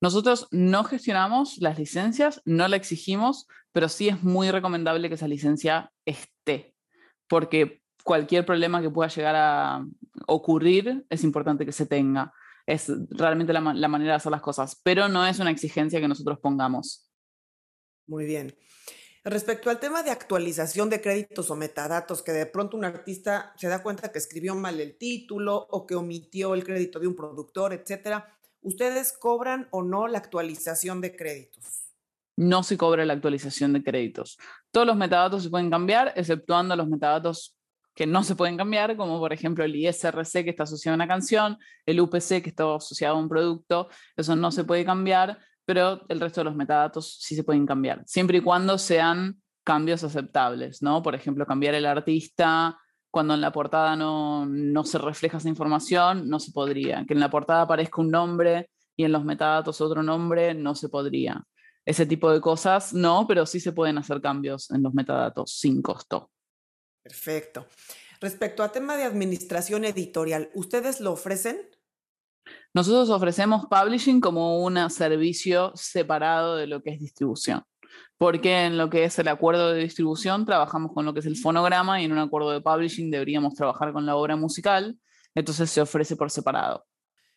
Nosotros 0.00 0.48
no 0.50 0.82
gestionamos 0.82 1.58
las 1.58 1.78
licencias, 1.78 2.42
no 2.44 2.66
la 2.66 2.74
exigimos, 2.74 3.46
pero 3.70 3.88
sí 3.88 4.08
es 4.08 4.20
muy 4.24 4.50
recomendable 4.50 5.08
que 5.08 5.14
esa 5.14 5.28
licencia 5.28 5.92
esté, 6.04 6.74
porque 7.28 7.82
cualquier 8.02 8.44
problema 8.44 8.82
que 8.82 8.90
pueda 8.90 9.08
llegar 9.08 9.36
a 9.36 9.86
ocurrir 10.26 11.06
es 11.08 11.22
importante 11.22 11.64
que 11.64 11.70
se 11.70 11.86
tenga. 11.86 12.32
Es 12.66 12.90
realmente 13.10 13.52
la, 13.52 13.60
la 13.60 13.88
manera 13.88 14.14
de 14.14 14.16
hacer 14.16 14.32
las 14.32 14.42
cosas, 14.42 14.80
pero 14.82 15.08
no 15.08 15.24
es 15.24 15.38
una 15.38 15.52
exigencia 15.52 16.00
que 16.00 16.08
nosotros 16.08 16.40
pongamos. 16.40 17.08
Muy 18.08 18.24
bien. 18.24 18.56
Respecto 19.22 19.68
al 19.68 19.78
tema 19.78 20.02
de 20.02 20.10
actualización 20.10 20.88
de 20.88 21.02
créditos 21.02 21.50
o 21.50 21.56
metadatos, 21.56 22.22
que 22.22 22.32
de 22.32 22.46
pronto 22.46 22.78
un 22.78 22.86
artista 22.86 23.52
se 23.56 23.68
da 23.68 23.82
cuenta 23.82 24.10
que 24.10 24.18
escribió 24.18 24.54
mal 24.54 24.80
el 24.80 24.96
título 24.96 25.66
o 25.70 25.86
que 25.86 25.94
omitió 25.94 26.54
el 26.54 26.64
crédito 26.64 26.98
de 26.98 27.06
un 27.06 27.14
productor, 27.14 27.74
etcétera, 27.74 28.34
¿ustedes 28.62 29.12
cobran 29.12 29.68
o 29.72 29.82
no 29.82 30.08
la 30.08 30.16
actualización 30.16 31.02
de 31.02 31.14
créditos? 31.14 31.90
No 32.36 32.62
se 32.62 32.78
cobra 32.78 33.04
la 33.04 33.12
actualización 33.12 33.74
de 33.74 33.82
créditos. 33.82 34.38
Todos 34.70 34.86
los 34.86 34.96
metadatos 34.96 35.42
se 35.42 35.50
pueden 35.50 35.68
cambiar, 35.68 36.14
exceptuando 36.16 36.74
los 36.74 36.88
metadatos 36.88 37.54
que 37.94 38.06
no 38.06 38.24
se 38.24 38.36
pueden 38.36 38.56
cambiar, 38.56 38.96
como 38.96 39.18
por 39.18 39.34
ejemplo 39.34 39.62
el 39.64 39.76
ISRC 39.76 40.44
que 40.44 40.50
está 40.50 40.62
asociado 40.62 40.94
a 40.94 40.96
una 40.96 41.08
canción, 41.08 41.58
el 41.84 42.00
UPC 42.00 42.40
que 42.40 42.48
está 42.48 42.74
asociado 42.74 43.16
a 43.16 43.18
un 43.18 43.28
producto, 43.28 43.90
eso 44.16 44.34
no 44.34 44.50
se 44.50 44.64
puede 44.64 44.86
cambiar 44.86 45.38
pero 45.70 46.00
el 46.08 46.18
resto 46.18 46.40
de 46.40 46.46
los 46.46 46.56
metadatos 46.56 47.18
sí 47.20 47.36
se 47.36 47.44
pueden 47.44 47.64
cambiar, 47.64 48.02
siempre 48.04 48.38
y 48.38 48.40
cuando 48.40 48.76
sean 48.76 49.40
cambios 49.62 50.02
aceptables, 50.02 50.82
¿no? 50.82 51.00
Por 51.00 51.14
ejemplo, 51.14 51.46
cambiar 51.46 51.76
el 51.76 51.86
artista 51.86 52.76
cuando 53.08 53.34
en 53.34 53.40
la 53.40 53.52
portada 53.52 53.94
no, 53.94 54.46
no 54.46 54.82
se 54.82 54.98
refleja 54.98 55.36
esa 55.36 55.48
información, 55.48 56.28
no 56.28 56.40
se 56.40 56.50
podría. 56.50 57.04
Que 57.06 57.14
en 57.14 57.20
la 57.20 57.30
portada 57.30 57.62
aparezca 57.62 58.00
un 58.00 58.10
nombre 58.10 58.68
y 58.96 59.04
en 59.04 59.12
los 59.12 59.24
metadatos 59.24 59.80
otro 59.80 60.02
nombre, 60.02 60.54
no 60.54 60.74
se 60.74 60.88
podría. 60.88 61.40
Ese 61.84 62.04
tipo 62.04 62.32
de 62.32 62.40
cosas 62.40 62.92
no, 62.92 63.26
pero 63.28 63.46
sí 63.46 63.60
se 63.60 63.70
pueden 63.70 63.96
hacer 63.96 64.20
cambios 64.20 64.72
en 64.72 64.82
los 64.82 64.92
metadatos 64.92 65.52
sin 65.52 65.82
costo. 65.82 66.32
Perfecto. 67.00 67.64
Respecto 68.20 68.64
a 68.64 68.72
tema 68.72 68.96
de 68.96 69.04
administración 69.04 69.84
editorial, 69.84 70.50
¿ustedes 70.52 71.00
lo 71.00 71.12
ofrecen? 71.12 71.60
Nosotros 72.72 73.10
ofrecemos 73.10 73.66
publishing 73.66 74.20
como 74.20 74.62
un 74.62 74.90
servicio 74.90 75.72
separado 75.74 76.56
de 76.56 76.68
lo 76.68 76.82
que 76.82 76.90
es 76.90 77.00
distribución, 77.00 77.64
porque 78.16 78.66
en 78.66 78.78
lo 78.78 78.88
que 78.88 79.04
es 79.04 79.18
el 79.18 79.26
acuerdo 79.26 79.72
de 79.72 79.82
distribución 79.82 80.46
trabajamos 80.46 80.92
con 80.92 81.04
lo 81.04 81.12
que 81.12 81.20
es 81.20 81.26
el 81.26 81.36
fonograma 81.36 82.00
y 82.00 82.04
en 82.04 82.12
un 82.12 82.18
acuerdo 82.18 82.52
de 82.52 82.60
publishing 82.60 83.10
deberíamos 83.10 83.54
trabajar 83.54 83.92
con 83.92 84.06
la 84.06 84.14
obra 84.14 84.36
musical, 84.36 84.96
entonces 85.34 85.68
se 85.68 85.80
ofrece 85.80 86.14
por 86.14 86.30
separado. 86.30 86.86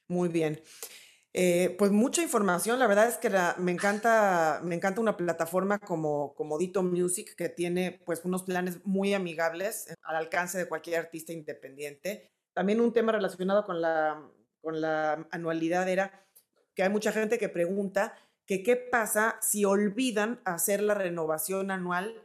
Muy 0.08 0.30
bien. 0.30 0.62
Eh, 1.36 1.76
pues 1.80 1.89
mucha 1.89 2.22
información, 2.22 2.78
la 2.78 2.86
verdad 2.86 3.08
es 3.08 3.17
que 3.17 3.32
me, 3.58 3.72
encanta, 3.72 4.62
me 4.63 4.76
encanta 4.76 5.02
una 5.02 5.17
plataforma 5.17 5.80
como, 5.80 6.36
como 6.36 6.60
Dito 6.60 6.84
Music 6.84 7.34
que 7.36 7.50
tiene 7.50 8.04
pues 8.06 8.24
unos 8.24 8.43
planes 8.43 8.86
muy 8.86 9.15
amigables 9.15 9.89
eh, 9.89 9.96
al 10.04 10.17
alcance 10.17 10.60
de 10.60 10.67
cualquier 10.67 11.00
artista 11.00 11.34
independiente. 11.34 12.32
También 12.54 12.80
un 12.80 12.93
tema 12.93 13.13
relacionado 13.13 13.65
con 13.65 13.82
la 13.82 14.22
con 14.63 14.80
la 14.80 15.28
anualidad 15.30 15.89
era 15.89 16.23
que 16.73 16.84
hay 16.84 16.89
mucha 16.89 17.12
gente 17.12 17.38
que 17.38 17.49
pregunta 17.49 18.15
que 18.45 18.63
qué 18.63 18.78
pasa 18.78 19.38
si 19.41 19.65
olvidan 19.65 20.39
hacer 20.45 20.82
la 20.82 20.93
renovación 20.93 21.69
anual 21.69 22.15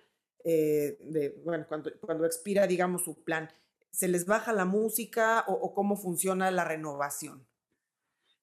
eh, 0.45 0.99
de, 1.01 1.41
bueno, 1.45 1.67
cuando, 1.69 1.91
cuando 2.01 2.25
expira, 2.25 2.67
digamos, 2.67 3.05
su 3.05 3.23
plan. 3.23 3.51
¿Se 3.91 4.07
les 4.07 4.25
baja 4.25 4.53
la 4.53 4.65
música 4.65 5.45
o, 5.49 5.75
cómo 5.75 5.97
funciona 5.97 6.51
la 6.51 6.65
renovación? 6.65 7.45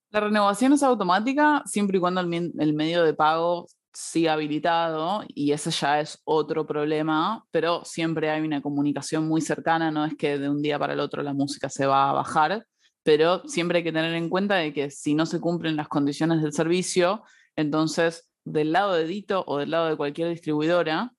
La 0.09 0.19
renovación 0.19 0.73
es 0.73 0.83
automática 0.83 1.63
siempre 1.65 1.97
y 1.97 1.99
cuando 2.01 2.21
el, 2.21 2.53
el, 2.59 2.73
medio 2.73 3.03
de 3.03 3.13
pago 3.13 3.67
siga 3.93 4.33
habilitado 4.33 5.23
y 5.27 5.53
ese 5.53 5.71
ya 5.71 6.01
es 6.01 6.21
otro 6.25 6.65
problema, 6.65 7.45
pero 7.51 7.85
siempre 7.85 8.29
hay 8.29 8.41
una 8.41 8.61
comunicación 8.61 9.27
muy 9.27 9.41
cercana, 9.41 9.91
no 9.91 10.05
es 10.05 10.15
que 10.17 10.37
de 10.37 10.49
un 10.49 10.61
día 10.61 10.77
para 10.77 10.93
el 10.93 10.99
otro 10.99 11.23
la 11.23 11.33
música 11.33 11.69
se 11.69 11.85
va 11.85 12.09
a 12.09 12.13
bajar, 12.13 12.65
pero 13.05 13.43
siempre 13.47 13.77
hay 13.77 13.83
que 13.83 13.91
tener 13.91 14.15
en 14.15 14.29
cuenta 14.29 14.55
de 14.55 14.73
que 14.73 14.89
si 14.89 15.13
no 15.13 15.27
se 15.27 15.39
cumplen 15.39 15.75
las 15.75 15.87
condiciones 15.87 16.41
del 16.41 16.53
servicio, 16.53 17.23
entonces 17.55 18.31
del 18.43 18.71
lado 18.71 18.95
de 18.95 19.05
Dito 19.05 19.43
o 19.45 19.59
del 19.59 19.69
lado 19.69 19.89
de 19.89 19.95
cualquier 19.95 20.29
distribuidora, 20.29 21.13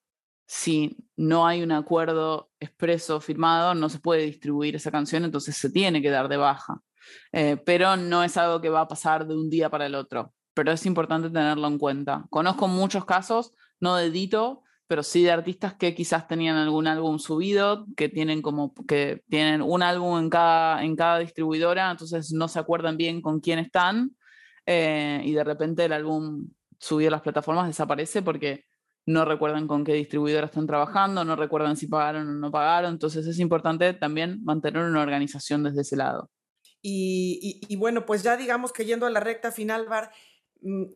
si 0.48 0.96
no 1.14 1.46
hay 1.46 1.62
un 1.62 1.70
acuerdo 1.70 2.50
expreso 2.58 3.20
firmado, 3.20 3.72
no 3.76 3.88
se 3.88 4.00
puede 4.00 4.22
distribuir 4.22 4.74
esa 4.74 4.90
canción, 4.90 5.24
entonces 5.24 5.56
se 5.56 5.70
tiene 5.70 6.02
que 6.02 6.10
dar 6.10 6.28
de 6.28 6.36
baja. 6.36 6.82
Eh, 7.30 7.56
pero 7.64 7.96
no 7.96 8.24
es 8.24 8.36
algo 8.36 8.60
que 8.60 8.68
va 8.68 8.80
a 8.80 8.88
pasar 8.88 9.24
de 9.24 9.36
un 9.36 9.48
día 9.48 9.70
para 9.70 9.86
el 9.86 9.94
otro, 9.94 10.34
pero 10.54 10.72
es 10.72 10.84
importante 10.86 11.30
tenerlo 11.30 11.68
en 11.68 11.78
cuenta. 11.78 12.26
Conozco 12.30 12.66
muchos 12.66 13.04
casos, 13.04 13.52
no 13.78 13.94
de 13.94 14.10
Dito, 14.10 14.64
pero 14.86 15.02
sí 15.02 15.22
de 15.22 15.32
artistas 15.32 15.74
que 15.74 15.94
quizás 15.94 16.28
tenían 16.28 16.56
algún 16.56 16.86
álbum 16.86 17.18
subido, 17.18 17.86
que 17.96 18.08
tienen 18.08 18.42
como 18.42 18.74
que 18.86 19.22
tienen 19.28 19.62
un 19.62 19.82
álbum 19.82 20.18
en 20.18 20.30
cada, 20.30 20.84
en 20.84 20.96
cada 20.96 21.18
distribuidora, 21.18 21.90
entonces 21.90 22.32
no 22.32 22.48
se 22.48 22.58
acuerdan 22.58 22.96
bien 22.96 23.20
con 23.20 23.40
quién 23.40 23.58
están, 23.58 24.16
eh, 24.66 25.20
y 25.24 25.32
de 25.32 25.44
repente 25.44 25.84
el 25.84 25.92
álbum 25.92 26.48
subido 26.78 27.08
a 27.08 27.12
las 27.12 27.22
plataformas 27.22 27.66
desaparece 27.66 28.22
porque 28.22 28.64
no 29.06 29.24
recuerdan 29.24 29.68
con 29.68 29.84
qué 29.84 29.94
distribuidora 29.94 30.46
están 30.46 30.66
trabajando, 30.66 31.24
no 31.24 31.36
recuerdan 31.36 31.76
si 31.76 31.86
pagaron 31.86 32.28
o 32.28 32.32
no 32.32 32.50
pagaron, 32.50 32.92
entonces 32.92 33.26
es 33.26 33.38
importante 33.38 33.92
también 33.94 34.42
mantener 34.42 34.82
una 34.82 35.02
organización 35.02 35.62
desde 35.62 35.82
ese 35.82 35.96
lado. 35.96 36.30
Y, 36.88 37.74
bueno, 37.76 38.06
pues 38.06 38.22
ya 38.22 38.36
digamos 38.36 38.72
que 38.72 38.84
yendo 38.84 39.06
a 39.06 39.10
la 39.10 39.18
recta 39.18 39.50
final, 39.50 39.86
Bar, 39.86 40.12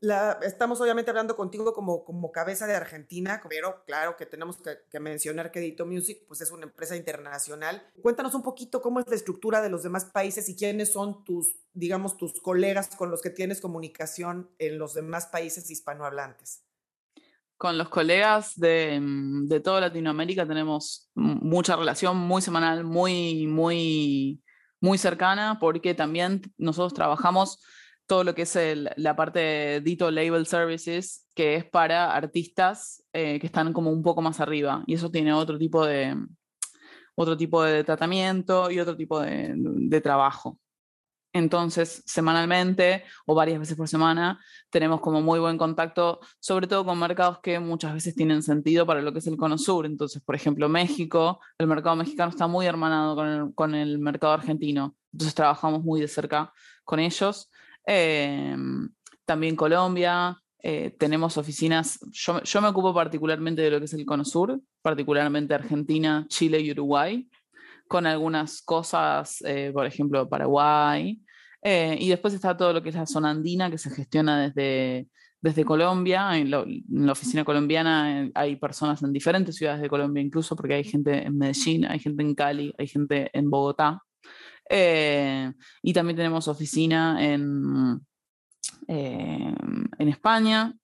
la, 0.01 0.39
estamos 0.43 0.81
obviamente 0.81 1.11
hablando 1.11 1.37
contigo 1.37 1.73
como, 1.73 2.05
como 2.05 2.33
cabeza 2.33 2.67
de 2.67 2.75
Argentina, 2.75 3.41
pero 3.49 3.85
claro 3.85 4.17
que 4.17 4.27
tenemos 4.27 4.59
que, 4.59 5.01
mencionar 5.01 5.53
que 5.53 5.61
Edito 5.61 5.87
Music 5.87 6.25
pues 6.27 6.41
es 6.41 6.51
una 6.51 6.65
empresa 6.65 6.97
internacional. 6.97 7.83
Cuéntanos 8.03 8.35
un 8.35 8.43
poquito 8.43 8.83
cómo 8.83 9.01
es 9.01 9.07
la 9.09 9.15
estructura 9.15 9.63
de 9.63 9.71
los 9.71 9.83
demás 9.83 10.07
países 10.07 10.49
y 10.49 10.57
quiénes 10.57 10.93
son 10.93 11.25
tus, 11.25 11.57
digamos, 11.73 12.17
tus 12.17 12.41
colegas 12.41 12.89
con 12.97 13.11
los 13.11 13.23
que 13.23 13.31
tienes 13.31 13.61
comunicación 13.61 14.51
en 14.59 14.79
los 14.79 14.95
demás 14.95 15.27
países 15.27 15.71
hispanohablantes 15.71 16.65
con 17.57 17.77
los 17.77 17.91
colegas 17.91 18.59
de, 18.59 18.99
mm, 18.99 19.47
de 19.47 19.61
toda 19.61 19.83
Latinoamérica 19.83 20.47
tenemos 20.47 21.11
mucha 21.15 21.77
relación 21.77 22.17
muy 22.17 22.41
semanal, 22.41 22.85
muy, 22.85 23.47
muy, 23.47 24.43
muy 24.81 24.97
cercana, 24.97 25.59
porque 25.61 25.93
también 25.93 26.41
nosotros 26.57 26.95
trabajamos 26.95 27.63
todo 28.11 28.25
lo 28.25 28.35
que 28.35 28.43
es 28.43 28.59
la 28.97 29.15
parte 29.15 29.39
de 29.39 29.81
Dito 29.83 30.11
Label 30.11 30.45
Services, 30.45 31.29
que 31.33 31.55
es 31.55 31.65
para 31.65 32.13
artistas 32.13 33.05
eh, 33.13 33.39
que 33.39 33.47
están 33.47 33.73
como 33.73 33.93
un 33.93 34.03
poco 34.03 34.21
más 34.21 34.41
arriba, 34.41 34.83
y 34.89 34.95
eso 34.95 35.13
tiene 35.13 35.33
otro 35.33 35.57
tipo 35.57 35.87
de, 35.87 36.17
otro 37.15 37.37
tipo 37.37 37.63
de 37.63 37.85
tratamiento 37.85 38.69
y 38.69 38.81
otro 38.81 38.97
tipo 38.97 39.21
de, 39.21 39.53
de 39.55 40.01
trabajo. 40.01 40.59
Entonces, 41.33 42.03
semanalmente 42.05 43.05
o 43.27 43.37
varias 43.37 43.61
veces 43.61 43.77
por 43.77 43.87
semana, 43.87 44.41
tenemos 44.71 45.01
como 45.01 45.21
muy 45.23 45.39
buen 45.39 45.57
contacto, 45.57 46.19
sobre 46.41 46.67
todo 46.67 46.85
con 46.85 46.99
mercados 46.99 47.39
que 47.39 47.61
muchas 47.61 47.95
veces 47.95 48.17
tienen 48.17 48.43
sentido 48.43 48.87
para 48.87 49.03
lo 49.03 49.13
que 49.13 49.21
es 49.21 49.27
el 49.29 49.37
Cono 49.37 49.57
Sur. 49.57 49.87
Entonces, 49.87 50.21
por 50.21 50.35
ejemplo, 50.35 50.69
México, 50.69 51.39
el 51.59 51.69
mercado 51.69 51.95
mexicano 51.95 52.31
está 52.31 52.49
muy 52.49 52.67
hermanado 52.67 53.15
con 53.55 53.77
el, 53.77 54.01
mercado 54.01 54.33
argentino. 54.33 54.97
Entonces, 55.13 55.37
trabajamos 55.37 55.85
muy 55.85 56.01
de 56.01 56.09
cerca 56.09 56.53
con 56.83 56.99
ellos. 56.99 57.49
Em, 57.87 58.89
también 59.25 59.57
Colombia, 59.57 60.37
eh, 60.63 60.95
tenemos 60.99 61.37
oficinas, 61.39 61.99
yo, 62.13 62.43
yo, 62.43 62.61
me 62.61 62.69
ocupo 62.69 62.93
particularmente 62.93 63.63
de 63.63 63.71
lo 63.71 63.79
que 63.79 63.87
es 63.87 63.95
el 63.95 64.05
Cono 64.05 64.25
Sur, 64.25 64.61
particularmente 64.83 65.55
Argentina, 65.55 66.27
Chile 66.29 66.61
y 66.61 66.71
Uruguay 66.71 67.29
con 67.91 68.07
algunas 68.07 68.63
cosas, 68.63 69.43
eh, 69.45 69.73
por 69.75 69.85
ejemplo, 69.85 70.29
Paraguay. 70.29 71.21
Eh, 71.61 71.97
y 71.99 72.09
después 72.09 72.33
está 72.33 72.57
todo 72.57 72.73
lo 72.73 72.81
que 72.81 72.91
es 72.91 72.95
la 72.95 73.05
zona 73.05 73.31
andina, 73.31 73.69
que 73.69 73.79
se 73.79 73.91
gestiona 73.91 74.43
desde, 74.43 75.09
desde 75.41 75.65
Colombia. 75.65 76.39
En, 76.39 76.53
la 76.53 76.65
oficina 77.11 77.45
colombiana 77.45 78.23
eh, 78.23 78.31
hay 78.33 78.55
personas 78.55 79.03
en 79.03 79.13
diferentes 79.13 79.57
ciudades 79.57 79.83
de 79.83 79.89
Colombia, 79.89 80.23
incluso 80.23 80.55
porque 80.55 80.75
hay 80.75 80.85
gente 80.85 81.27
en 81.27 81.37
Medellín, 81.37 81.85
hay 81.85 81.99
gente 81.99 82.23
en 82.23 82.37
Cali, 82.37 82.73
hay 82.79 82.87
gente 82.87 83.29
en 83.33 83.51
Bogotá. 83.51 84.01
Y 84.71 85.93
también 85.93 86.17
tenemos 86.17 86.47
oficina 86.49 87.25
en, 87.25 88.01
en 88.87 90.09
España, 90.09 90.75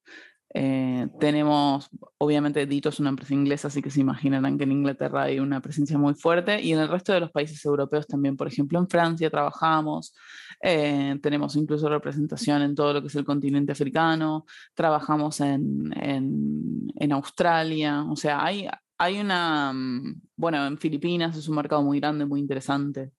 eh, 0.59 1.09
tenemos, 1.21 1.91
obviamente, 2.17 2.65
Dito 2.65 2.89
es 2.89 2.99
una 2.99 3.11
empresa 3.11 3.35
inglesa, 3.35 3.69
así 3.69 3.83
que 3.83 3.91
se 3.91 4.01
imaginarán 4.01 4.57
que 4.57 4.65
en 4.65 4.73
Inglaterra 4.73 5.25
hay 5.25 5.39
una 5.39 5.61
presencia 5.61 5.99
muy 5.99 6.15
fuerte. 6.15 6.63
Y 6.63 6.73
en 6.73 6.79
el 6.79 6.89
resto 6.89 7.13
de 7.13 7.21
los 7.21 7.31
países 7.31 7.63
europeos 7.67 8.07
también, 8.07 8.39
por 8.39 8.49
ejemplo, 8.49 8.79
en 8.79 8.89
Francia 8.89 9.29
trabajamos, 9.29 10.15
eh, 10.63 11.19
tenemos 11.23 11.57
incluso 11.57 11.91
representación 11.91 12.63
en 12.63 12.75
todo 12.75 12.95
lo 12.95 13.03
que 13.03 13.09
es 13.09 13.15
el 13.17 13.27
continente 13.27 13.73
africano, 13.73 14.47
trabajamos 14.75 15.41
en, 15.41 15.93
en, 15.95 17.13
Australia, 17.13 18.05
o 18.05 18.17
sea, 18.17 18.43
hay, 18.43 18.67
hay 18.99 19.21
una, 19.21 19.73
mm, 19.73 20.23
bueno, 20.37 20.67
en 20.67 20.79
Filipinas 20.79 21.37
es 21.37 21.49
un 21.49 21.57
mercado 21.57 21.83
muy 21.83 22.01
grande, 22.01 22.27
muy 22.27 22.41
interesante, 22.41 23.13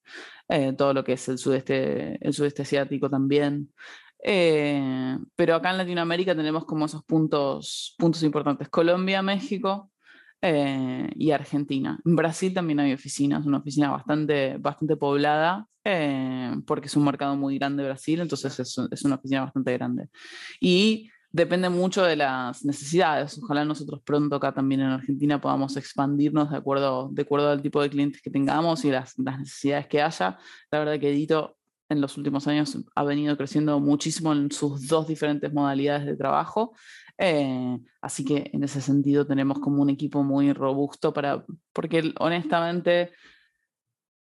eh, 0.47 0.73
todo 0.73 0.93
lo 0.93 1.03
que 1.03 1.13
es 1.13 1.27
el 1.29 1.37
sudeste, 1.37 2.17
el 2.25 2.33
sudeste 2.33 2.63
asiático 2.63 3.09
también. 3.09 3.71
Eh, 4.23 5.17
pero 5.35 5.55
acá 5.55 5.71
en 5.71 5.77
Latinoamérica 5.77 6.35
tenemos 6.35 6.65
como 6.65 6.85
esos 6.85 7.03
puntos, 7.03 7.95
puntos 7.97 8.23
importantes. 8.23 8.69
Colombia, 8.69 9.21
México 9.21 9.91
eh, 10.41 11.09
y 11.15 11.31
Argentina. 11.31 11.99
En 12.05 12.15
Brasil 12.15 12.53
también 12.53 12.79
hay 12.79 12.93
oficinas, 12.93 13.45
una 13.45 13.59
oficina 13.59 13.91
bastante, 13.91 14.57
bastante 14.57 14.95
poblada, 14.97 15.67
eh, 15.83 16.51
porque 16.65 16.87
es 16.87 16.95
un 16.95 17.05
mercado 17.05 17.35
muy 17.35 17.57
grande 17.57 17.83
Brasil, 17.83 18.19
entonces 18.19 18.59
es, 18.59 18.77
es, 18.91 19.03
una 19.03 19.15
oficina 19.15 19.41
bastante 19.41 19.73
grande. 19.73 20.09
Y 20.59 21.09
depende 21.31 21.69
mucho 21.69 22.03
de 22.03 22.15
las 22.15 22.63
necesidades. 22.65 23.39
Ojalá 23.41 23.65
nosotros 23.65 24.01
pronto 24.03 24.35
acá 24.37 24.53
también 24.53 24.81
en 24.81 24.87
Argentina 24.87 25.39
podamos 25.39 25.77
expandirnos 25.77 26.51
de 26.51 26.57
acuerdo, 26.57 27.09
de 27.11 27.21
acuerdo 27.21 27.51
al 27.51 27.61
tipo 27.61 27.81
de 27.81 27.89
clientes 27.89 28.21
que 28.21 28.29
tengamos 28.29 28.85
y 28.85 28.91
las, 28.91 29.17
necesidades 29.19 29.87
que 29.87 30.01
haya. 30.01 30.37
La 30.71 30.79
verdad 30.79 30.99
que 30.99 31.11
Edito 31.11 31.57
en 31.89 32.01
los 32.01 32.17
últimos 32.17 32.47
años 32.47 32.77
ha 32.95 33.03
venido 33.03 33.37
creciendo 33.37 33.79
muchísimo 33.79 34.33
en 34.33 34.51
sus 34.51 34.87
dos 34.87 35.07
diferentes 35.07 35.53
modalidades 35.53 36.05
de 36.05 36.17
trabajo. 36.17 36.73
Eh, 37.17 37.77
así 38.01 38.25
que 38.25 38.49
en 38.53 38.63
ese 38.63 38.81
sentido 38.81 39.25
tenemos 39.25 39.59
como 39.59 39.81
un 39.81 39.89
equipo 39.89 40.23
muy 40.23 40.53
robusto 40.53 41.13
para, 41.13 41.45
porque 41.73 42.13
honestamente 42.19 43.11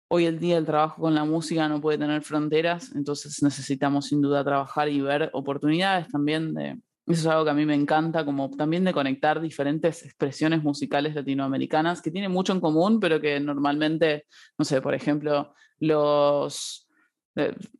hoy 0.09 0.25
el 0.25 0.39
día 0.39 0.57
el 0.57 0.65
trabajo 0.65 1.01
con 1.01 1.13
la 1.13 1.25
música 1.25 1.67
no 1.67 1.81
puede 1.81 1.97
tener 1.97 2.23
fronteras, 2.23 2.95
entonces 2.95 3.43
necesitamos 3.43 4.07
sin 4.07 4.21
duda 4.21 4.43
trabajar 4.43 4.89
y 4.89 5.01
ver 5.01 5.29
oportunidades 5.33 6.07
también 6.07 6.53
de, 6.53 6.79
eso 7.07 7.21
es 7.21 7.25
algo 7.27 7.45
que 7.45 7.51
a 7.51 7.55
mí 7.55 7.65
me 7.65 7.75
encanta, 7.75 8.25
como 8.25 8.49
también 8.51 8.83
de 8.83 8.93
conectar 8.93 9.39
diferentes 9.39 10.03
expresiones 10.03 10.61
musicales 10.61 11.15
latinoamericanas 11.15 12.01
que 12.01 12.11
tienen 12.11 12.31
mucho 12.31 12.53
en 12.53 12.59
común, 12.59 12.99
pero 12.99 13.21
que 13.21 13.39
normalmente, 13.39 14.25
no 14.57 14.65
sé, 14.65 14.81
por 14.81 14.93
ejemplo, 14.93 15.53
los 15.79 16.87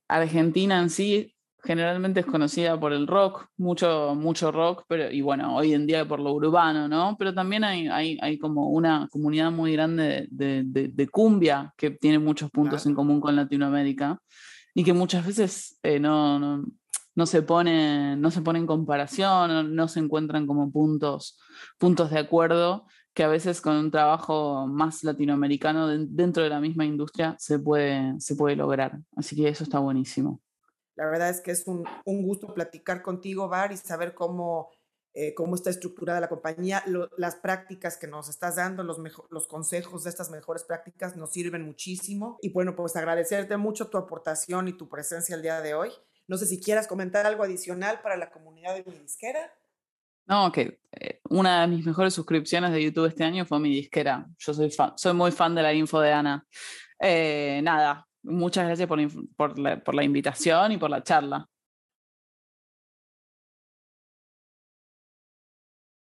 Argentina 0.08 0.80
en 0.80 0.90
sí 0.90 1.34
generalmente 1.64 2.22
es 2.22 2.26
conocida 2.26 2.80
por 2.80 2.94
el 2.94 3.08
rock, 3.08 3.48
mucho, 3.58 4.16
mucho 4.16 4.52
rock, 4.52 4.86
pero, 4.88 5.12
y 5.12 5.20
bueno, 5.22 5.58
hoy 5.58 5.74
en 5.74 5.86
día 5.86 6.08
por 6.08 6.20
lo 6.20 6.32
urbano, 6.34 6.88
¿no? 6.88 7.18
Pero 7.20 7.34
también 7.34 7.64
hay, 7.66 7.88
hay, 7.88 8.18
hay 8.22 8.38
como 8.38 8.70
una 8.70 9.08
comunidad 9.12 9.52
muy 9.52 9.74
grande 9.74 10.28
de, 10.32 10.64
de, 10.64 11.08
cumbia 11.10 11.74
que 11.76 11.92
tiene 11.92 12.20
muchos 12.20 12.50
puntos 12.52 12.86
en 12.86 12.94
común 12.94 13.20
con 13.20 13.36
Latinoamérica 13.36 14.18
y 14.74 14.84
que 14.84 14.94
muchas 14.94 15.26
veces 15.26 15.78
eh, 15.84 16.00
no, 16.00 16.40
no, 16.40 16.64
no, 17.18 17.26
se 17.26 17.42
pone, 17.42 18.16
no 18.16 18.30
se 18.30 18.44
pone 18.44 18.60
en 18.60 18.68
comparación, 18.68 19.76
no, 19.76 19.88
se 19.88 20.00
encuentran 20.00 20.46
como 20.46 20.72
puntos, 20.72 21.40
puntos 21.80 22.12
de 22.12 22.20
acuerdo 22.20 22.86
que 23.16 23.24
a 23.24 23.28
veces 23.28 23.60
con 23.60 23.76
un 23.76 23.90
trabajo 23.90 24.68
más 24.68 25.04
latinoamericano 25.04 25.88
dentro 25.88 26.44
de 26.44 26.50
la 26.50 26.60
misma 26.60 26.86
industria 26.86 27.36
se 27.40 27.58
puede, 27.58 28.14
se 28.20 28.36
puede 28.36 28.56
lograr. 28.56 29.00
Así 29.16 29.36
que 29.36 29.50
eso 29.50 29.64
está 29.64 29.80
buenísimo. 29.80 30.40
La 30.96 31.08
verdad 31.08 31.32
es 31.32 31.42
que 31.42 31.50
es 31.50 31.66
un, 31.66 31.84
un 32.06 32.22
gusto 32.22 32.54
platicar 32.54 33.02
contigo, 33.02 33.50
Bar, 33.50 33.72
y 33.72 33.78
saber 33.78 34.14
cómo, 34.14 34.70
eh, 35.16 35.34
cómo 35.34 35.56
está 35.56 35.72
estructurada 35.72 36.20
la 36.20 36.30
compañía. 36.30 36.84
las 37.18 37.36
prácticas 37.36 37.98
que 37.98 38.06
nos 38.06 38.30
estás 38.30 38.58
dando, 38.58 38.84
los, 38.84 39.00
los 39.32 39.48
consejos 39.48 40.04
de 40.04 40.12
estas 40.12 40.30
mejores 40.30 40.64
prácticas 40.64 41.18
nos 41.18 41.32
sirven 41.32 41.64
muchísimo. 41.64 42.38
Y 42.44 42.54
bueno, 42.54 42.76
pues 42.76 42.96
agradecerte 42.96 43.58
mucho 43.58 43.88
tu 43.88 43.98
aportación 43.98 44.68
y 44.68 44.74
tu 44.74 44.88
presencia 44.88 45.36
el 45.36 45.42
día 45.42 45.62
de 45.62 45.74
hoy. 45.74 45.90
No 46.28 46.38
sé 46.38 46.46
si 46.46 46.60
quieras 46.60 46.88
comentar 46.88 47.26
algo 47.26 47.44
adicional 47.44 48.02
para 48.02 48.18
la 48.18 48.30
comunidad 48.30 48.76
de 48.76 48.84
mi 48.90 48.98
disquera. 49.00 49.52
No, 50.26 50.52
que 50.52 50.82
eh, 50.92 51.22
una 51.30 51.62
de 51.62 51.68
mis 51.68 51.86
mejores 51.86 52.14
suscripciones 52.14 52.72
de 52.72 52.84
YouTube 52.84 53.06
este 53.06 53.24
año 53.24 53.46
fue 53.46 53.60
mi 53.60 53.70
disquera. 53.70 54.28
Yo 54.38 54.54
soy, 54.54 54.70
soy 54.96 55.14
muy 55.14 55.32
fan 55.32 55.56
de 55.56 55.62
la 55.62 55.74
info 55.74 56.02
de 56.02 56.12
Ana. 56.12 56.46
Eh, 57.00 57.62
nada, 57.64 58.06
muchas 58.24 58.66
gracias 58.66 58.88
por, 58.88 59.58
la, 59.58 60.04
invitación 60.04 60.74
y 60.74 60.78
por 60.78 60.90
la 60.90 61.02
charla. 61.02 61.48